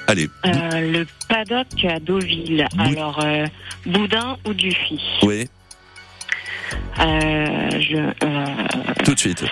Allez, 0.07 0.29
Euh, 0.45 0.91
le 0.91 1.07
paddock 1.29 1.67
à 1.87 1.99
Deauville. 1.99 2.67
Alors, 2.77 3.19
euh, 3.23 3.45
Boudin 3.85 4.37
ou 4.45 4.53
Dufy 4.53 4.99
oui, 5.23 5.47
euh, 6.99 7.69
je, 7.79 9.03
tout 9.03 9.13
de 9.13 9.19
suite. 9.19 9.43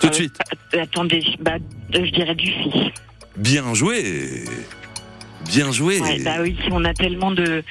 Tout 0.00 0.08
de 0.08 0.14
suite. 0.14 0.38
Attendez, 0.78 1.22
bah, 1.40 1.56
je 1.92 2.10
dirais 2.10 2.34
Dufy. 2.34 2.92
Bien 3.36 3.74
joué. 3.74 4.44
Bien 5.48 5.70
joué. 5.72 6.00
Ouais, 6.00 6.20
bah 6.24 6.36
oui, 6.40 6.56
on 6.70 6.84
a 6.84 6.92
tellement 6.92 7.30
de, 7.30 7.62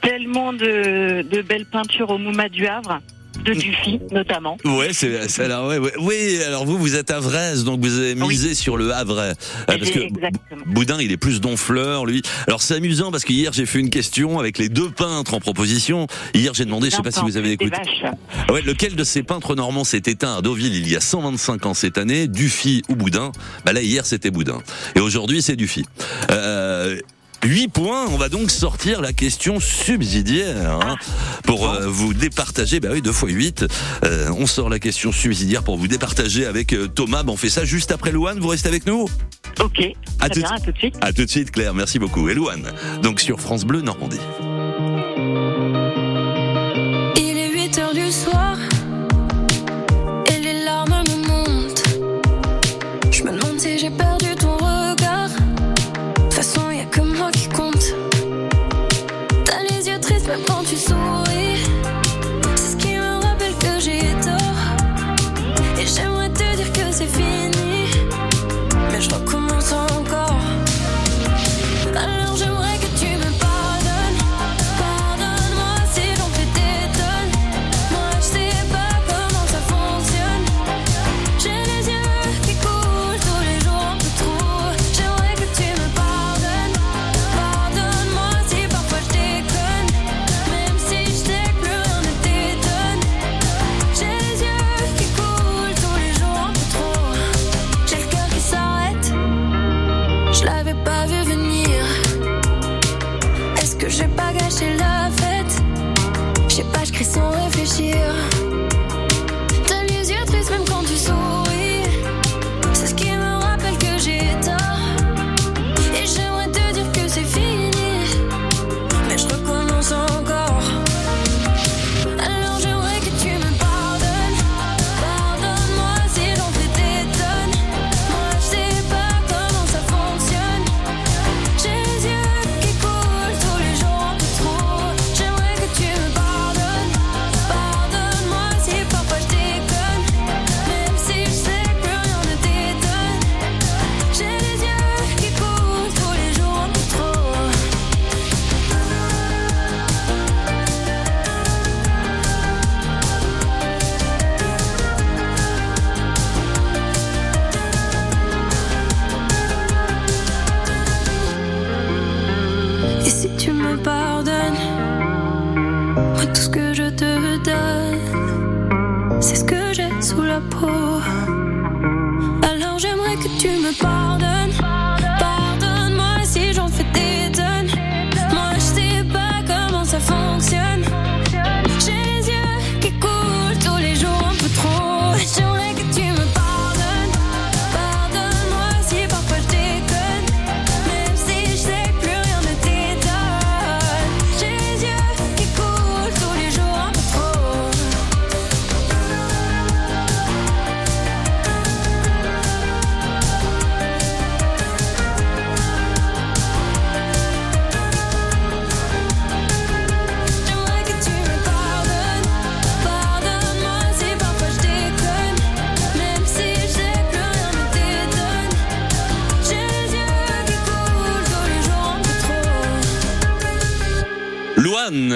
tellement 0.00 0.52
de, 0.52 1.22
de 1.28 1.42
belles 1.42 1.66
peintures 1.66 2.10
au 2.10 2.18
Mouma 2.18 2.48
du 2.48 2.66
Havre, 2.66 3.00
de 3.42 3.52
Dufy 3.52 4.00
notamment. 4.12 4.56
Ouais, 4.64 4.90
c'est 4.92 5.08
ouais, 5.08 5.78
ouais. 5.78 5.92
oui. 6.00 6.38
Alors 6.46 6.64
vous, 6.64 6.78
vous 6.78 6.94
êtes 6.96 7.10
à 7.10 7.20
Vraise, 7.20 7.64
donc 7.64 7.80
vous 7.80 7.98
avez 7.98 8.14
misé 8.14 8.54
sur 8.54 8.76
le 8.76 8.92
Havre, 8.92 9.18
Euh, 9.18 9.32
parce 9.66 9.90
que 9.90 10.00
Exactement. 10.00 10.62
Boudin, 10.66 11.00
il 11.00 11.12
est 11.12 11.16
plus 11.16 11.40
donfleur, 11.40 12.06
lui. 12.06 12.22
Alors 12.46 12.62
c'est 12.62 12.74
amusant 12.74 13.10
parce 13.10 13.24
que 13.24 13.32
hier 13.32 13.52
j'ai 13.52 13.66
fait 13.66 13.78
une 13.80 13.90
question 13.90 14.38
avec 14.38 14.58
les 14.58 14.68
deux 14.68 14.90
peintres 14.90 15.34
en 15.34 15.40
proposition. 15.40 16.06
Hier 16.34 16.52
j'ai 16.54 16.64
demandé, 16.64 16.90
je 16.90 16.96
sais 16.96 17.02
pas 17.02 17.10
si 17.10 17.20
vous 17.20 17.36
avez 17.36 17.52
écouté. 17.52 17.76
Ouais, 18.50 18.62
lequel 18.62 18.94
de 18.96 19.04
ces 19.04 19.22
peintres 19.22 19.54
normands 19.54 19.84
s'est 19.84 20.02
éteint 20.06 20.36
à 20.36 20.42
Deauville 20.42 20.74
il 20.74 20.90
y 20.90 20.96
a 20.96 21.00
125 21.00 21.66
ans 21.66 21.74
cette 21.74 21.98
année, 21.98 22.28
Dufy 22.28 22.82
ou 22.88 22.96
Boudin? 22.96 23.32
Bah 23.64 23.72
là 23.72 23.80
hier 23.82 24.06
c'était 24.06 24.30
Boudin 24.30 24.60
et 24.94 25.00
aujourd'hui 25.00 25.42
c'est 25.42 25.56
Dufy. 25.56 25.84
Euh, 26.30 26.98
8 27.44 27.68
points, 27.68 28.06
on 28.06 28.16
va 28.16 28.30
donc 28.30 28.50
sortir 28.50 29.02
la 29.02 29.12
question 29.12 29.60
subsidiaire 29.60 30.78
hein, 30.80 30.96
pour 31.44 31.68
euh, 31.68 31.86
vous 31.86 32.14
départager. 32.14 32.80
Bah 32.80 32.88
oui, 32.92 33.02
2 33.02 33.12
fois 33.12 33.28
8. 33.28 33.66
Euh, 34.04 34.30
on 34.38 34.46
sort 34.46 34.70
la 34.70 34.78
question 34.78 35.12
subsidiaire 35.12 35.62
pour 35.62 35.76
vous 35.76 35.86
départager 35.86 36.46
avec 36.46 36.72
euh, 36.72 36.88
Thomas. 36.88 37.22
Bah, 37.22 37.32
on 37.32 37.36
fait 37.36 37.50
ça 37.50 37.64
juste 37.64 37.92
après 37.92 38.12
Louane. 38.12 38.40
Vous 38.40 38.48
restez 38.48 38.68
avec 38.68 38.86
nous? 38.86 39.08
Ok, 39.60 39.80
à 40.20 40.30
tout, 40.30 40.40
bien, 40.40 40.50
à 40.50 40.58
tout 40.58 40.72
de 40.72 40.78
suite. 40.78 40.96
À 41.02 41.12
tout 41.12 41.24
de 41.24 41.30
suite, 41.30 41.50
Claire. 41.50 41.74
Merci 41.74 41.98
beaucoup. 41.98 42.28
Et 42.28 42.34
Louane, 42.34 42.72
donc 43.02 43.20
sur 43.20 43.40
France 43.40 43.64
Bleu 43.64 43.82
Normandie. 43.82 44.20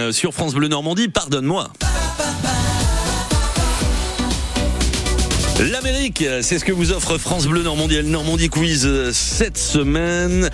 Loane 0.08 0.12
sur 0.12 0.32
France 0.32 0.54
Bleu 0.54 0.68
Normandie, 0.68 1.08
pardonne-moi. 1.08 1.70
L'Amérique, 5.60 6.24
c'est 6.40 6.58
ce 6.58 6.64
que 6.64 6.72
vous 6.72 6.92
offre 6.92 7.18
France 7.18 7.46
Bleu 7.46 7.62
Normandie 7.62 7.96
et 7.96 8.02
le 8.02 8.08
Normandie 8.08 8.48
Quiz 8.48 8.86
euh, 8.86 9.10
cette 9.12 9.58
semaine. 9.58 10.50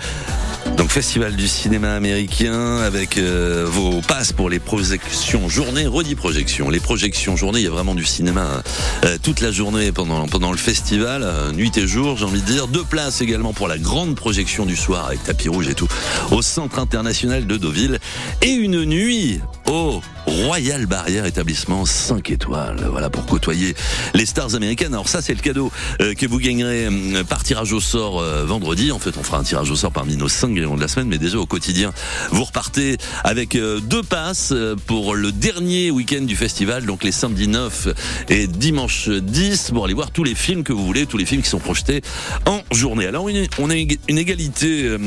Donc 0.77 0.91
festival 0.91 1.35
du 1.35 1.47
cinéma 1.47 1.93
américain 1.93 2.79
avec 2.79 3.17
euh, 3.17 3.65
vos 3.65 4.01
passes 4.01 4.33
pour 4.33 4.49
les 4.49 4.59
projections 4.59 5.47
journée, 5.47 5.87
redit 5.87 6.15
projection. 6.15 6.69
Les 6.69 6.81
projections 6.81 7.37
journée, 7.37 7.59
il 7.59 7.63
y 7.63 7.67
a 7.67 7.71
vraiment 7.71 7.95
du 7.95 8.03
cinéma 8.03 8.61
euh, 9.05 9.17
toute 9.23 9.39
la 9.39 9.51
journée 9.51 9.93
pendant 9.93 10.51
le 10.51 10.57
festival, 10.57 11.23
euh, 11.23 11.53
nuit 11.53 11.71
et 11.77 11.87
jour, 11.87 12.17
j'ai 12.17 12.25
envie 12.25 12.41
de 12.41 12.45
dire. 12.45 12.67
Deux 12.67 12.83
places 12.83 13.21
également 13.21 13.53
pour 13.53 13.69
la 13.69 13.77
grande 13.77 14.15
projection 14.15 14.65
du 14.65 14.75
soir 14.75 15.07
avec 15.07 15.23
tapis 15.23 15.47
rouge 15.47 15.69
et 15.69 15.75
tout 15.75 15.87
au 16.31 16.41
Centre 16.41 16.79
international 16.79 17.47
de 17.47 17.57
Deauville 17.57 17.99
et 18.41 18.51
une 18.51 18.83
nuit 18.85 19.39
au 19.69 20.01
Royal 20.27 20.85
Barrière 20.85 21.25
établissement 21.25 21.85
5 21.85 22.31
étoiles. 22.31 22.87
Voilà 22.89 23.09
pour 23.09 23.25
côtoyer 23.25 23.75
les 24.13 24.25
stars 24.25 24.55
américaines. 24.55 24.93
Alors 24.93 25.07
ça 25.07 25.21
c'est 25.21 25.33
le 25.33 25.39
cadeau 25.39 25.71
euh, 26.01 26.13
que 26.13 26.25
vous 26.25 26.39
gagnerez 26.39 26.87
euh, 26.87 27.23
par 27.23 27.43
tirage 27.43 27.73
au 27.73 27.79
sort 27.79 28.19
euh, 28.19 28.43
vendredi. 28.45 28.91
En 28.91 28.99
fait, 28.99 29.17
on 29.17 29.23
fera 29.23 29.37
un 29.37 29.43
tirage 29.43 29.69
au 29.69 29.75
sort 29.75 29.91
parmi 29.91 30.17
nos 30.17 30.27
5 30.27 30.53
gagnants 30.53 30.75
de 30.75 30.81
la 30.81 30.87
semaine, 30.87 31.07
mais 31.07 31.17
déjà 31.17 31.37
au 31.37 31.45
quotidien, 31.45 31.93
vous 32.31 32.43
repartez 32.43 32.97
avec 33.23 33.57
deux 33.57 34.03
passes 34.03 34.53
pour 34.87 35.15
le 35.15 35.31
dernier 35.31 35.91
week-end 35.91 36.21
du 36.21 36.35
festival, 36.35 36.85
donc 36.85 37.03
les 37.03 37.11
samedis 37.11 37.47
9 37.47 37.87
et 38.29 38.47
dimanche 38.47 39.09
10, 39.09 39.71
pour 39.71 39.85
aller 39.85 39.93
voir 39.93 40.11
tous 40.11 40.23
les 40.23 40.35
films 40.35 40.63
que 40.63 40.73
vous 40.73 40.85
voulez, 40.85 41.05
tous 41.05 41.17
les 41.17 41.25
films 41.25 41.41
qui 41.41 41.49
sont 41.49 41.59
projetés 41.59 42.01
en 42.45 42.61
journée. 42.71 43.07
Alors 43.07 43.27
on 43.59 43.69
a 43.69 43.75
une 43.75 44.17
égalité 44.17 44.83
euh, 44.83 44.97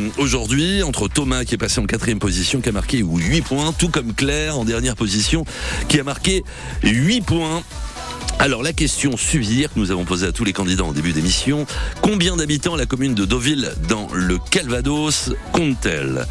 entre 0.82 1.08
Thomas 1.08 1.44
qui 1.44 1.54
est 1.54 1.58
passé 1.58 1.80
en 1.80 1.86
quatrième 1.86 2.18
position, 2.18 2.60
qui 2.60 2.68
a 2.68 2.72
marqué 2.72 2.98
8 2.98 3.42
points, 3.42 3.72
tout 3.72 3.88
comme 3.88 4.14
Claire 4.14 4.58
en 4.58 4.64
dernière 4.64 4.96
position, 4.96 5.44
qui 5.88 6.00
a 6.00 6.04
marqué 6.04 6.44
8 6.82 7.22
points. 7.22 7.62
Alors 8.38 8.62
la 8.62 8.72
question 8.72 9.16
subsidiaire 9.16 9.72
que 9.72 9.78
nous 9.78 9.90
avons 9.90 10.04
posée 10.04 10.26
à 10.26 10.32
tous 10.32 10.44
les 10.44 10.52
candidats 10.52 10.84
en 10.84 10.92
début 10.92 11.12
d'émission, 11.12 11.66
combien 12.02 12.36
d'habitants 12.36 12.76
la 12.76 12.86
commune 12.86 13.14
de 13.14 13.24
Deauville 13.24 13.72
dans 13.88 14.08
le 14.12 14.38
Calvados 14.50 15.30
compte-t-elle? 15.52 16.26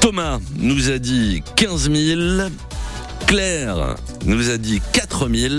Thomas 0.00 0.38
nous 0.56 0.90
a 0.90 0.98
dit 0.98 1.42
15 1.56 1.90
000, 1.92 2.20
Claire 3.26 3.96
nous 4.24 4.50
a 4.50 4.56
dit 4.56 4.80
4 4.92 5.28
000. 5.28 5.54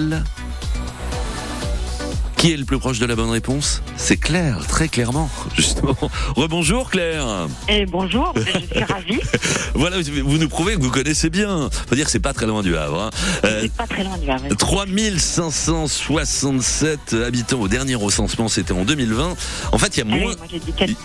Qui 2.40 2.54
est 2.54 2.58
le 2.58 2.64
plus 2.64 2.80
proche 2.80 3.00
de 3.00 3.06
la 3.06 3.18
bonne 3.18 3.30
réponse? 3.32 3.82
C'est 3.98 4.16
Claire, 4.16 4.66
très 4.66 4.88
clairement, 4.88 5.30
justement. 5.58 5.98
Rebonjour 6.38 6.90
Claire 6.90 7.26
Et 7.68 7.86
bonjour, 7.86 8.32
je 8.38 8.42
suis 8.74 8.82
ravie. 8.84 9.20
Voilà, 9.76 9.98
vous 10.02 10.38
nous 10.40 10.50
prouvez 10.50 10.74
que 10.76 10.82
vous 10.82 10.90
connaissez 10.90 11.30
bien. 11.30 11.70
Faut 11.88 11.94
dire 11.96 12.04
que 12.06 12.12
c'est 12.12 12.20
pas 12.20 12.34
très 12.34 12.46
loin 12.48 12.64
du 12.64 12.76
Havre. 12.76 13.04
hein. 13.04 13.10
Euh, 13.46 13.66
pas 13.78 13.86
très 13.88 14.04
loin 14.04 14.18
du 14.18 14.28
Havre. 14.30 14.44
3567 14.58 17.14
habitants 17.26 17.62
au 17.62 17.68
dernier 17.70 17.94
recensement, 17.96 18.48
c'était 18.50 18.74
en 18.74 18.84
2020. 18.84 19.36
En 19.72 19.78
fait, 19.78 19.96
il 19.96 20.00
y 20.00 20.02
a 20.02 20.06
Ah 20.10 20.14
oui, 20.14 20.20
moins, 20.22 20.36
moi 20.36 20.46
j'ai 20.52 20.60
dit 20.60 20.74
4 20.74 20.90
ouais. 20.90 20.96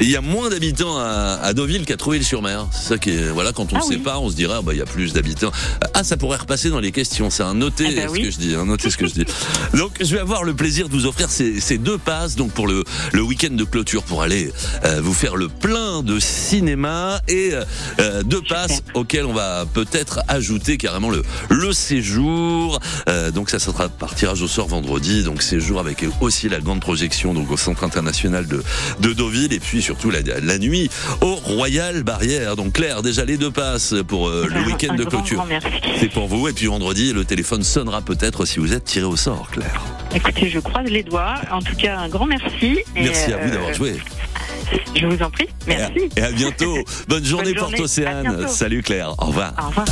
il 0.00 0.10
y 0.10 0.16
a 0.16 0.20
moins 0.20 0.50
d'habitants 0.50 0.98
à, 0.98 1.38
à 1.42 1.54
Deauville 1.54 1.84
qu'à 1.86 1.96
Trouville-sur-Mer. 1.96 2.66
C'est 2.72 2.88
ça 2.88 2.98
qui 2.98 3.10
est, 3.10 3.28
voilà, 3.30 3.52
quand 3.52 3.72
on 3.72 3.76
Ah 3.76 3.80
sait 3.82 3.94
oui. 3.96 4.02
pas, 4.02 4.18
on 4.18 4.28
se 4.28 4.34
dirait, 4.34 4.56
ah, 4.58 4.62
bah, 4.62 4.72
il 4.74 4.78
y 4.78 4.82
a 4.82 4.86
plus 4.86 5.12
d'habitants. 5.14 5.52
Ah, 5.94 6.02
ça 6.04 6.16
pourrait 6.18 6.36
repasser 6.38 6.68
dans 6.70 6.80
les 6.80 6.92
questions. 6.92 7.30
C'est 7.30 7.44
un 7.44 7.54
noté 7.54 7.86
Ah 7.88 7.92
bah 8.02 8.08
ce 8.08 8.12
oui. 8.12 8.22
que 8.24 8.30
je 8.30 8.36
dis, 8.38 8.54
noté 8.56 8.90
ce 8.90 8.96
que 8.98 9.06
je 9.06 9.14
dis. 9.14 9.24
Donc, 9.74 9.92
je 10.00 10.12
vais 10.14 10.20
avoir 10.20 10.42
le 10.44 10.52
plaisir 10.54 10.77
de 10.86 10.92
vous 10.92 11.06
offrir 11.06 11.30
ces, 11.30 11.60
ces 11.60 11.78
deux 11.78 11.98
passes, 11.98 12.36
donc 12.36 12.52
pour 12.52 12.68
le, 12.68 12.84
le 13.12 13.22
week-end 13.22 13.50
de 13.54 13.64
clôture 13.64 14.02
pour 14.04 14.22
aller 14.22 14.52
euh, 14.84 15.00
vous 15.02 15.14
faire 15.14 15.34
le 15.36 15.48
plein 15.48 16.02
de 16.02 16.20
cinéma 16.20 17.20
et 17.26 17.52
euh, 17.98 18.22
deux 18.22 18.42
passes 18.42 18.82
auxquelles 18.94 19.24
on 19.24 19.32
va 19.32 19.64
peut-être 19.66 20.20
ajouter 20.28 20.76
carrément 20.76 21.10
le, 21.10 21.22
le 21.48 21.72
séjour. 21.72 22.78
Euh, 23.08 23.30
donc, 23.30 23.50
ça 23.50 23.58
sera 23.58 23.88
par 23.88 24.14
tirage 24.14 24.42
au 24.42 24.48
sort 24.48 24.68
vendredi. 24.68 25.24
Donc, 25.24 25.42
séjour 25.42 25.80
avec 25.80 26.04
aussi 26.20 26.48
la 26.48 26.60
grande 26.60 26.80
projection 26.80 27.34
donc 27.34 27.50
au 27.50 27.56
Centre 27.56 27.84
international 27.84 28.46
de, 28.46 28.62
de 29.00 29.12
Deauville 29.12 29.52
et 29.52 29.60
puis 29.60 29.82
surtout 29.82 30.10
la, 30.10 30.20
la 30.22 30.58
nuit 30.58 30.90
au 31.22 31.34
Royal 31.34 32.02
Barrière. 32.02 32.56
Donc, 32.56 32.74
Claire, 32.74 33.02
déjà 33.02 33.24
les 33.24 33.36
deux 33.36 33.50
passes 33.50 33.94
pour 34.06 34.28
euh, 34.28 34.46
le 34.48 34.60
week-end 34.66 34.94
de 34.94 35.04
clôture. 35.04 35.46
C'est 35.98 36.12
pour 36.12 36.26
vous. 36.28 36.48
Et 36.48 36.52
puis 36.52 36.66
vendredi, 36.66 37.12
le 37.12 37.24
téléphone 37.24 37.62
sonnera 37.62 38.02
peut-être 38.02 38.44
si 38.44 38.58
vous 38.58 38.72
êtes 38.72 38.84
tiré 38.84 39.04
au 39.04 39.16
sort, 39.16 39.48
Claire. 39.50 39.80
Écoutez, 40.14 40.48
je 40.48 40.58
croise 40.70 40.88
les 40.88 41.02
doigts. 41.02 41.34
En 41.50 41.60
tout 41.60 41.76
cas, 41.76 41.98
un 41.98 42.08
grand 42.08 42.26
merci. 42.26 42.78
Et, 42.96 43.02
Merci 43.02 43.32
à 43.32 43.36
vous 43.38 43.48
euh, 43.48 43.50
d'avoir 43.50 43.74
joué. 43.74 43.96
Je 44.94 45.06
vous 45.06 45.22
en 45.22 45.30
prie. 45.30 45.48
Merci. 45.66 46.08
Et 46.16 46.22
à 46.22 46.30
bientôt. 46.30 46.76
Bonne 47.08 47.24
journée, 47.24 47.52
Bonne 47.52 47.58
journée. 47.58 47.76
Porte 47.76 47.80
Océane. 47.80 48.48
Salut 48.48 48.82
Claire. 48.82 49.14
Au 49.18 49.26
revoir. 49.26 49.52
Au 49.58 49.68
revoir. 49.68 49.86